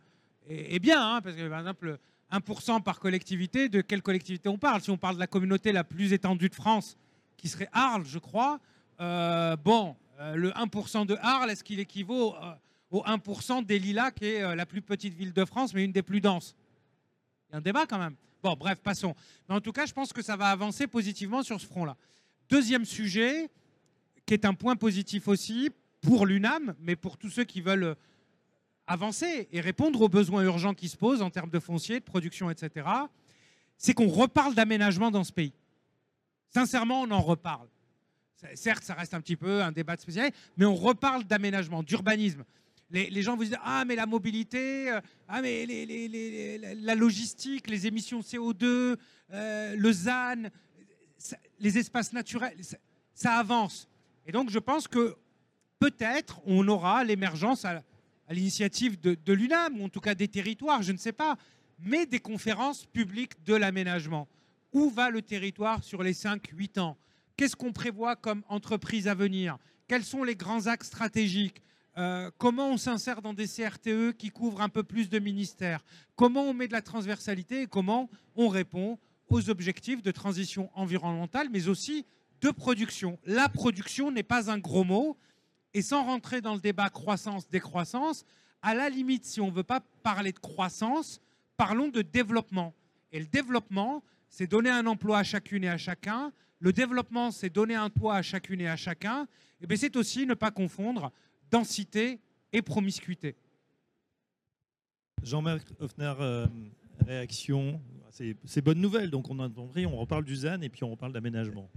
[0.47, 1.97] est, est bien, hein, parce que par exemple,
[2.31, 4.81] 1% par collectivité, de quelle collectivité on parle?
[4.81, 6.97] Si on parle de la communauté la plus étendue de France,
[7.37, 8.59] qui serait Arles, je crois,
[8.99, 9.95] euh, bon,
[10.35, 12.53] le 1% de Arles, est-ce qu'il équivaut euh,
[12.91, 15.91] au 1% des Lilas, qui est euh, la plus petite ville de France, mais une
[15.91, 16.55] des plus denses?
[17.49, 18.15] Il y a un débat quand même.
[18.41, 19.15] Bon, bref, passons.
[19.47, 21.97] Mais en tout cas, je pense que ça va avancer positivement sur ce front-là.
[22.49, 23.49] Deuxième sujet,
[24.25, 25.69] qui est un point positif aussi
[26.01, 27.95] pour l'UNAM, mais pour tous ceux qui veulent euh,
[28.87, 32.49] avancer et répondre aux besoins urgents qui se posent en termes de foncier, de production,
[32.49, 32.87] etc.,
[33.77, 35.53] c'est qu'on reparle d'aménagement dans ce pays.
[36.49, 37.67] Sincèrement, on en reparle.
[38.55, 42.43] Certes, ça reste un petit peu un débat de spécialité, mais on reparle d'aménagement, d'urbanisme.
[42.91, 45.65] Les, gens vous disent Ah, mais la mobilité, euh, ah, mais
[46.75, 48.97] la logistique, les émissions CO2,
[49.33, 50.43] euh, le ZAN,
[51.59, 52.55] les espaces naturels,
[53.15, 53.87] ça, avance.
[54.27, 55.15] Et donc, je pense que
[55.79, 57.81] peut-être on aura l'émergence à,
[58.29, 61.35] l'initiative de, de l'UNAM, ou en tout cas des territoires, je ne sais pas,
[61.79, 64.27] mais des conférences publiques de l'aménagement.
[64.71, 66.97] Où va le territoire sur les 5-8 ans?
[67.35, 69.57] Qu'est-ce qu'on prévoit comme entreprise à venir?
[69.87, 71.61] Quels sont les grands axes stratégiques?
[71.97, 75.83] Euh, Comment on s'insère dans des CRTE qui couvrent un peu plus de ministères?
[76.15, 81.49] Comment on met de la transversalité et comment on répond aux objectifs de transition environnementale,
[81.51, 82.05] mais aussi
[82.41, 83.17] de production?
[83.25, 85.17] La production n'est pas un gros mot.
[85.73, 88.25] Et sans rentrer dans le débat croissance-décroissance,
[88.61, 91.19] à la limite, si on ne veut pas parler de croissance,
[91.57, 92.75] parlons de développement.
[93.11, 96.31] Et le développement, c'est donner un emploi à chacune et à chacun.
[96.63, 99.27] Le développement, c'est donner un toit à chacune et à chacun.
[99.61, 101.11] Et bien, c'est aussi ne pas confondre
[101.51, 102.21] densité
[102.53, 103.35] et promiscuité.
[105.21, 106.47] Jean-Marc Hoffner, euh,
[107.05, 107.81] réaction.
[108.11, 109.09] C'est c'est bonne nouvelle.
[109.09, 111.69] Donc on a compris, on reparle du ZAN et puis on reparle d'aménagement.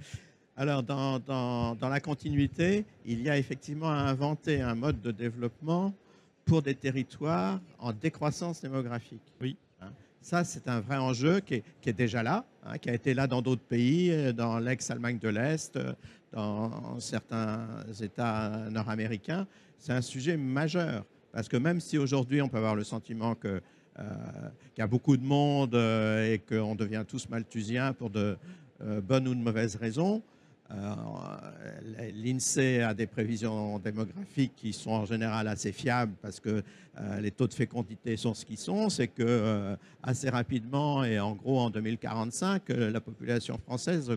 [0.56, 5.10] Alors, dans, dans- dans la continuité, il y a effectivement à inventer un mode de
[5.10, 5.92] développement
[6.44, 9.20] pour des territoires en décroissance démographique.
[9.40, 9.56] Oui.
[10.26, 13.42] Ça, c'est un vrai enjeu qui est, déjà là, hein, qui a été là dans
[13.42, 15.92] d'autres pays, euh, dans l'ex-Allemagne de l'Est, euh,
[16.32, 17.68] dans certains
[18.02, 19.46] États nord-américains.
[19.78, 21.04] C'est un sujet majeur.
[21.30, 23.60] Parce que même si aujourd'hui, on peut avoir le sentiment euh,
[23.94, 28.36] qu'il y a beaucoup de monde et qu'on devient tous malthusiens pour de
[28.80, 30.24] bonnes ou de mauvaises raisons,
[30.70, 36.62] euh, L'INSEE a des prévisions démographiques qui sont en général assez fiables parce que
[36.98, 38.88] euh, les taux de fécondité sont ce qu'ils sont.
[38.88, 44.10] C'est que euh, assez rapidement et en gros en 2045, euh, la population française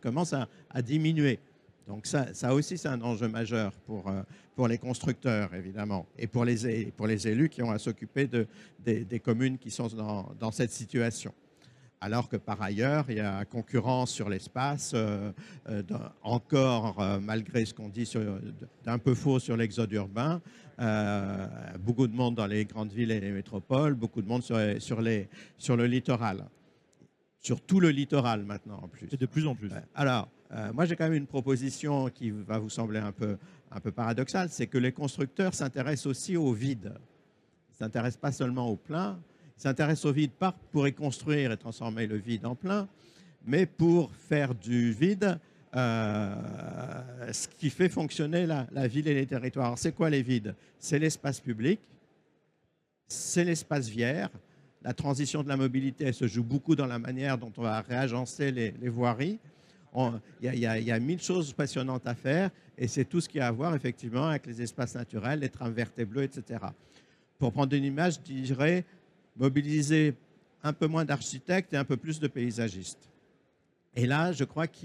[0.00, 0.48] commence à,
[0.82, 1.38] diminuer.
[1.86, 4.22] Donc ça, aussi, c'est un enjeu majeur pour, euh,
[4.56, 8.46] pour les constructeurs, évidemment, et pour les, pour les élus qui ont à s'occuper de,
[8.78, 11.34] des, des communes qui sont dans, dans cette situation
[12.04, 15.32] alors que par ailleurs, il y a concurrence sur l'espace, euh,
[15.70, 15.82] euh,
[16.22, 18.06] encore, euh, malgré ce qu'on dit
[18.84, 20.42] d'un peu faux sur l'exode urbain,
[20.80, 21.46] euh,
[21.80, 24.80] beaucoup de monde dans les grandes villes et les métropoles, beaucoup de monde sur, les-
[24.80, 26.44] sur, les, sur le littoral,
[27.40, 29.08] sur tout le littoral maintenant en plus.
[29.10, 29.70] Et de plus en plus.
[29.94, 33.38] Alors, euh, moi j'ai quand même une proposition qui va vous sembler un peu,
[33.72, 36.92] un peu paradoxale, c'est que les constructeurs s'intéressent aussi au vide.
[36.94, 39.18] Ils ne s'intéressent pas seulement au plein,
[39.56, 42.88] ils s'intéressent au vide pas pour y construire et transformer le vide en plein,
[43.44, 45.38] mais pour faire du vide
[45.76, 49.66] euh, ce qui fait fonctionner la, ville et les territoires.
[49.66, 50.54] Alors, C'est quoi les vides?
[50.78, 51.80] C'est l'espace public,
[53.08, 54.30] c'est l'espace vière.
[54.82, 58.52] La transition de la mobilité, se joue beaucoup dans la manière dont on va réagencer
[58.52, 59.38] les, les voiries.
[60.42, 63.52] Il y a mille choses passionnantes à faire et c'est tout ce qui a à
[63.52, 66.60] voir effectivement avec les espaces naturels, les trames vertes et bleues, etc.
[67.38, 68.84] Pour prendre une image, je dirais
[69.36, 70.14] mobiliser
[70.62, 73.10] un peu moins d'architectes et un peu plus de paysagistes.
[73.96, 74.76] Et là, je crois que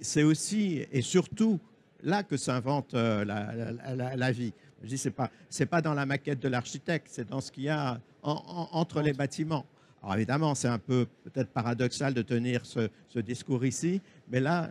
[0.00, 1.60] c'est aussi et surtout
[2.02, 4.52] là que s'invente euh, la, la- vie.
[4.82, 7.64] Je dis, c'est pas, c'est pas dans la maquette de l'architecte, c'est dans ce qu'il
[7.64, 9.66] y a en- en- entre les bâtiments.
[10.02, 12.88] Alors évidemment, c'est un peu peut-être paradoxal de tenir ce,
[13.20, 14.70] discours ici, mais là,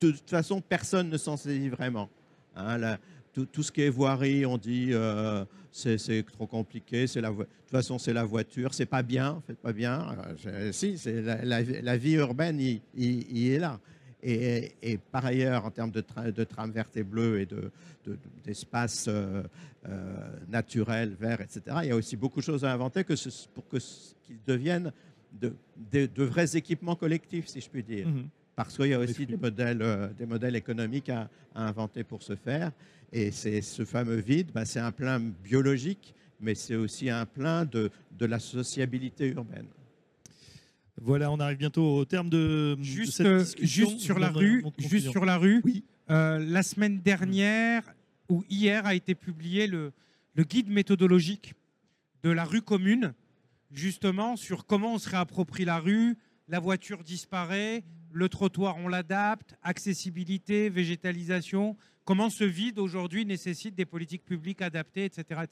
[0.00, 2.08] de toute façon, personne ne s'en saisit vraiment.
[2.54, 2.96] Hein,
[3.38, 7.36] tout, tout ce qui est voirie, on dit euh, c'est trop compliqué, c'est la de
[7.36, 10.16] toute façon c'est la voiture, c'est pas bien, c'est pas bien.
[10.46, 13.78] Euh, si, c'est la, la vie- la vie urbaine, il, il- il est là.
[14.20, 17.70] Et, et par ailleurs, en termes de, tra de trames vertes et bleues et de-
[18.04, 19.44] de- d'espaces euh,
[19.86, 20.16] euh,
[20.48, 23.64] naturels, verts, etc., il y a aussi beaucoup de choses à inventer que ce- pour
[23.68, 24.90] qu'ils deviennent
[25.40, 25.52] de,
[25.92, 28.28] de- de vrais équipements collectifs, si je puis dire Mhm.
[28.56, 32.22] parce qu'il y a aussi des modèles, euh, des modèles économiques à, à inventer pour
[32.24, 32.72] ce faire.
[33.12, 37.64] Et c'est ce fameux vide, bah, c'est un plein biologique, mais c'est aussi un plein
[37.64, 39.66] de, de la sociabilité urbaine.
[41.00, 43.88] Voilà, on arrive bientôt au terme de, de Juste, cette euh, discussion.
[43.90, 45.60] juste sur la rue, de juste sur la rue.
[45.64, 45.84] Oui.
[46.10, 47.82] euh, la semaine dernière
[48.28, 49.92] ou hier a été publié le,
[50.34, 51.54] le guide méthodologique
[52.24, 53.14] de la rue commune,
[53.70, 56.16] justement sur comment on se réapproprie la rue,
[56.48, 61.76] la voiture disparaît, le trottoir on l'adapte, accessibilité, végétalisation,
[62.08, 65.42] comment ce vide aujourd'hui nécessite des politiques publiques adaptées, etc.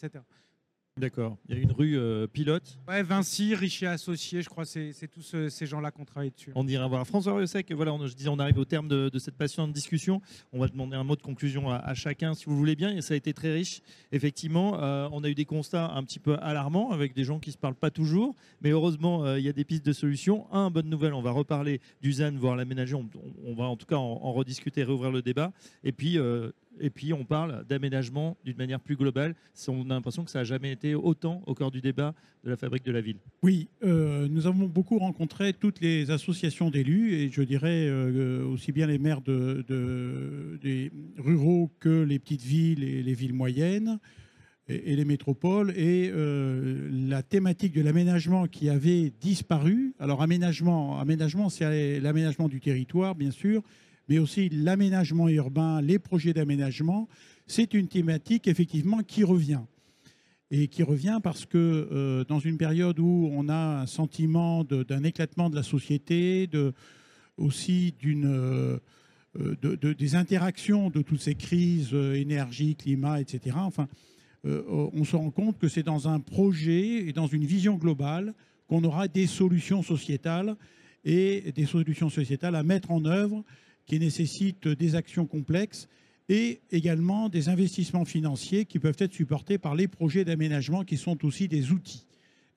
[0.98, 1.36] D'accord.
[1.50, 2.78] Il y a une rue euh, pilote.
[2.88, 6.30] Ouais, Vinci, Richer Associé, je crois que c'est tous ce- ces gens-là qui ont travaillé
[6.30, 6.52] dessus.
[6.54, 7.06] On ira voir.
[7.06, 10.22] François Riosec, voilà, on, je disais, on arrive au terme de, de cette passionnante discussion.
[10.54, 12.96] On va demander un mot de conclusion à, à chacun, si vous voulez bien.
[12.96, 13.82] Et ça a été très riche.
[14.10, 17.50] Effectivement, euh, on a eu des constats un petit peu alarmants avec des gens qui
[17.50, 18.34] ne se parlent pas toujours.
[18.62, 20.46] Mais heureusement, euh, il y a des pistes de solutions.
[20.50, 22.94] Un, bonne nouvelle, on va reparler du ZAN, voir l'aménager.
[22.94, 23.06] On,
[23.44, 25.52] on va en tout cas en, en rediscuter, réouvrir le débat.
[25.84, 29.34] Et puis, euh, et puis on parle d'aménagement d'une manière plus globale.
[29.68, 32.14] On a l'impression que ça n'a jamais été autant au cœur du débat
[32.44, 33.16] de la fabrique de la ville.
[33.42, 38.72] Oui, euh, nous avons beaucoup rencontré toutes les associations d'élus et je dirais euh, aussi
[38.72, 43.98] bien les maires de, de- des ruraux que les petites villes et les villes moyennes
[44.68, 45.70] et, et les métropoles.
[45.76, 52.60] Et euh, la thématique de l'aménagement qui avait disparu, alors aménagement, aménagement c'est l'aménagement du
[52.60, 53.62] territoire bien sûr,
[54.08, 57.08] mais aussi l'aménagement urbain, les projets d'aménagement,
[57.46, 59.60] c'est une thématique effectivement qui revient
[60.50, 61.58] et qui revient parce que
[61.90, 66.72] euh, dans une période où on a un sentiment d'un éclatement de la société, de,
[67.36, 68.78] aussi euh,
[69.34, 73.88] de- de- des interactions de toutes ces crises, euh, énergie, climat, etc., enfin,
[74.68, 78.32] on se rend compte que c'est dans un projet et dans une vision globale
[78.68, 80.54] qu'on aura des solutions sociétales
[81.04, 83.42] et des solutions sociétales à mettre en œuvre
[83.86, 85.88] qui nécessitent des actions complexes
[86.28, 91.24] et également des investissements financiers qui peuvent être supportés par les projets d'aménagement qui sont
[91.24, 92.04] aussi des outils.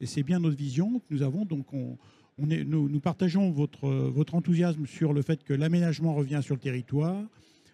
[0.01, 1.45] Et c'est bien notre vision que nous avons.
[1.45, 1.97] Donc, on,
[2.39, 7.21] nous, partageons votre, votre enthousiasme sur le fait que l'aménagement revient sur le territoire,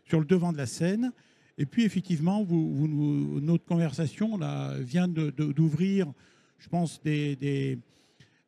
[0.08, 1.12] sur le devant de la scène.
[1.58, 6.12] Et puis, effectivement, notre conversation là, vient d'ouvrir,
[6.58, 7.78] je pense, des,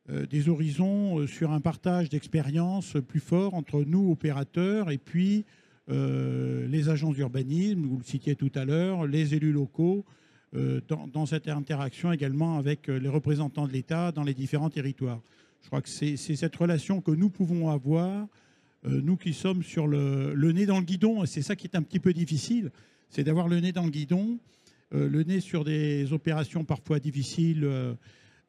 [0.08, 5.44] des horizons euh, sur un partage d'expériences plus fort entre nous, opérateurs, et puis
[5.90, 10.04] euh, les agences d'urbanisme, vous le citiez tout à l'heure, les élus locaux,
[10.54, 10.80] euh,
[11.12, 15.20] dans, cette interaction également avec euh, les représentants de l'État dans les différents territoires.
[15.62, 18.26] Je crois que c'est cette relation que nous pouvons avoir,
[18.86, 21.66] euh, nous qui sommes sur le, le nez dans le guidon, et c'est ça qui
[21.66, 22.70] est un petit peu difficile,
[23.10, 24.38] c'est d'avoir le nez dans le guidon,
[24.94, 27.68] euh, le nez sur des opérations parfois difficiles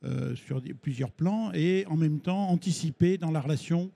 [0.04, 3.92] euh, sur plusieurs plans, et en même temps anticiper dans la relation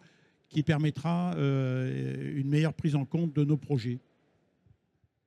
[0.49, 3.99] qui permettra euh, une meilleure prise en compte de nos projets.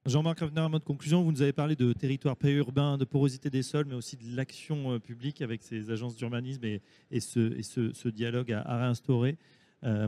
[0.05, 3.63] Jean-Marc Ravener, en mode conclusion, vous nous avez parlé de territoire périurbain, de porosité des
[3.63, 7.63] sols, mais aussi de l'action euh, publique avec ces agences d'urbanisme et, et ce, et
[7.65, 9.37] ce- ce dialogue à, à réinstaurer.
[9.83, 10.07] Euh,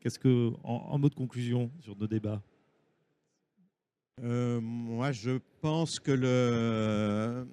[0.00, 2.42] Qu'est-ce que, en, en mode conclusion sur nos débats?
[4.22, 7.46] Euh, moi, je pense que le,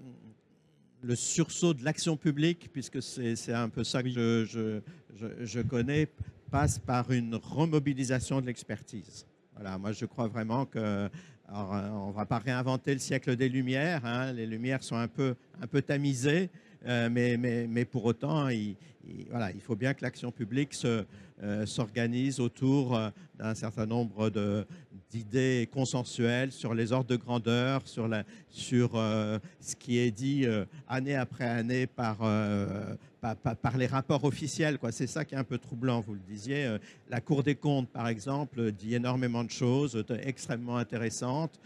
[1.06, 6.08] le sursaut de l'action publique, puisque c'est un peu ça que je, je- je- connais,
[6.51, 9.26] passe par une remobilisation de l'expertise.
[9.56, 11.10] Voilà, moi, je crois vraiment que.
[11.47, 11.72] alors,
[12.06, 14.03] on ne va pas réinventer le siècle des Lumières.
[14.06, 16.49] hein, les Lumières sont un peu, un peu tamisées,
[16.88, 18.76] euh, mais, mais, mais pour autant, il,
[19.08, 24.30] il- voilà, il faut bien que l'action publique euh, s'organise autour euh, d'un certain nombre
[24.30, 24.66] de,
[25.16, 30.45] d'idées consensuelles sur les ordres de grandeur, sur, la, sur euh, ce qui est dit
[30.45, 34.78] euh, année après année par, euh, par, par- les rapports officiels.
[34.91, 36.78] C'est ça qui est un peu troublant, vous le disiez.
[37.09, 41.59] La Cour des comptes, par exemple, dit énormément de choses extrêmement intéressantes,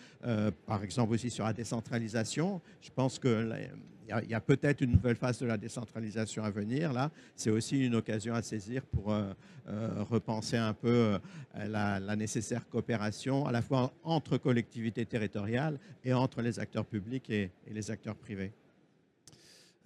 [0.68, 2.62] par exemple aussi sur la décentralisation.
[2.82, 6.50] Je pense que il il y a, peut-être une nouvelle phase de la décentralisation à
[6.50, 6.94] venir.
[6.94, 9.32] Là, c'est aussi une occasion à saisir pour euh,
[9.68, 11.18] euh, repenser un peu
[11.58, 17.30] euh, la, nécessaire coopération à la fois entre collectivités territoriales et entre les acteurs publics
[17.30, 18.52] et les acteurs privés.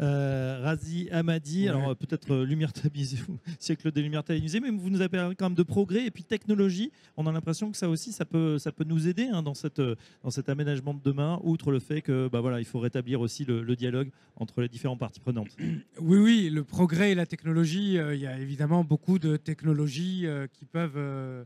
[0.02, 1.70] Euh, Razi Hamadi, Ouais.
[1.70, 3.20] alors euh, peut-être euh, lumière tamisée,
[3.60, 6.24] siècle des lumières tamisées, mais vous nous avez parlé quand même de progrès et puis
[6.24, 6.92] technologie.
[7.16, 9.80] On a l'impression que ça aussi, ça peut, ça peut nous aider hein, dans, cette,
[10.24, 13.46] dans cet aménagement de demain, outre le fait que bah, voilà, il faut rétablir aussi
[13.46, 15.56] le, le dialogue entre les différentes parties prenantes.
[16.00, 20.26] Oui, oui, le progrès et la technologie, euh, il y a évidemment beaucoup de technologies
[20.54, 21.46] qui peuvent...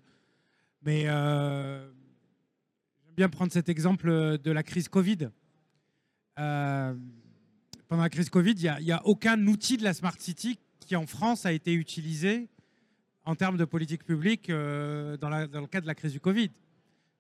[0.83, 1.81] mais j'aime
[3.17, 5.29] bien prendre cet exemple de la crise Covid.
[7.87, 11.05] Pendant la crise Covid, il n'y a, aucun outil de la Smart City qui, en
[11.07, 12.47] France, a été utilisé
[13.25, 16.19] en termes de politique publique euh, dans, la- dans le cadre de la crise du
[16.19, 16.49] Covid.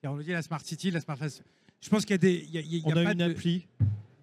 [0.03, 1.17] Et on nous dit la Smart City, la Smart...
[1.79, 2.45] Je pense qu'il y a des...
[2.47, 3.67] il y a- il y a On a une de- appli.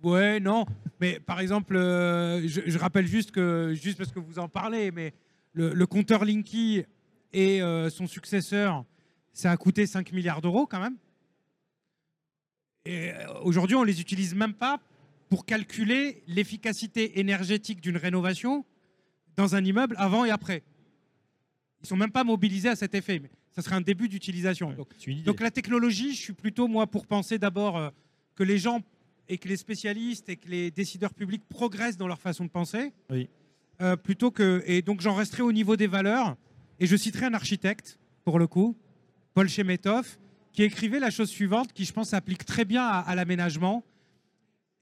[0.03, 0.67] Ouais, non.
[1.01, 4.91] Mais par exemple, euh, je, je rappelle juste que, juste parce que vous en parlez,
[4.91, 5.15] mais
[5.55, 6.85] le, le compteur Linky
[7.33, 8.85] et euh, son successeur,
[9.33, 10.97] ça a coûté 5 milliards d'euros quand même.
[12.85, 14.79] Et aujourd'hui, on les utilise même pas
[15.35, 18.65] pour calculer l'efficacité énergétique d'une rénovation
[19.37, 20.63] dans un immeuble avant et après.
[21.83, 23.19] Ils sont même pas mobilisés à cet effet.
[23.19, 24.77] Mais ça serait un début d'utilisation.
[25.25, 27.91] Donc, la technologie, je suis plutôt moi pour penser d'abord euh,
[28.37, 28.81] que les gens
[29.29, 32.93] et que les spécialistes et que les décideurs publics progressent dans leur façon de penser.
[33.11, 33.29] Oui.
[33.83, 36.37] Euh, plutôt que et donc j'en resterai au niveau des valeurs
[36.79, 38.77] et je citerai un architecte pour le coup,
[39.35, 40.17] Paul Chemetov,
[40.53, 43.85] qui écrivait la chose suivante, qui je pense s'applique très bien à, à l'aménagement.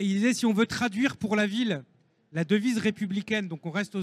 [0.03, 1.84] Il disait si on veut traduire pour la ville
[2.32, 4.03] la devise républicaine, donc on reste au,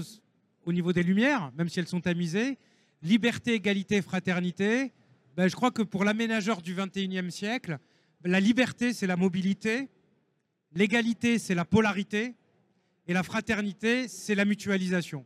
[0.64, 2.58] au niveau des lumières, même si elles sont tamisées,
[3.02, 4.92] liberté, égalité, fraternité.
[5.36, 7.78] Ben, je crois que pour l'aménageur du 21e siècle,
[8.24, 9.90] la liberté, c'est la mobilité,
[10.74, 12.34] l'égalité, c'est la polarité,
[13.06, 15.24] et la fraternité, c'est la mutualisation.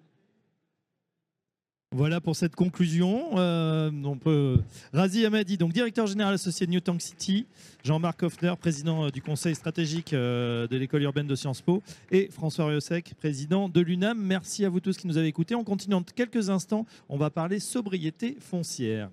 [1.95, 3.39] Voilà pour cette conclusion.
[3.39, 4.57] Euh.
[4.93, 7.47] Razi Hamadi, donc directeur général associé de New Tank City,
[7.85, 12.31] Jean-Marc Hoffner, président euh, du conseil stratégique euh, de l'école urbaine de Sciences Po, et
[12.33, 14.19] François Riosec, président de l'UNAM.
[14.21, 15.55] Merci à vous tous qui nous avez écoutés.
[15.55, 16.85] On continue dans quelques instants.
[17.09, 19.09] On va parler sobriété foncière.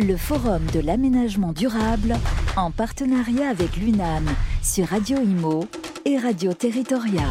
[0.00, 2.16] Le Forum de l'aménagement durable
[2.56, 4.28] en partenariat avec l'UNAM
[4.64, 5.64] sur Radio Imo
[6.04, 7.22] et Radio Territoria.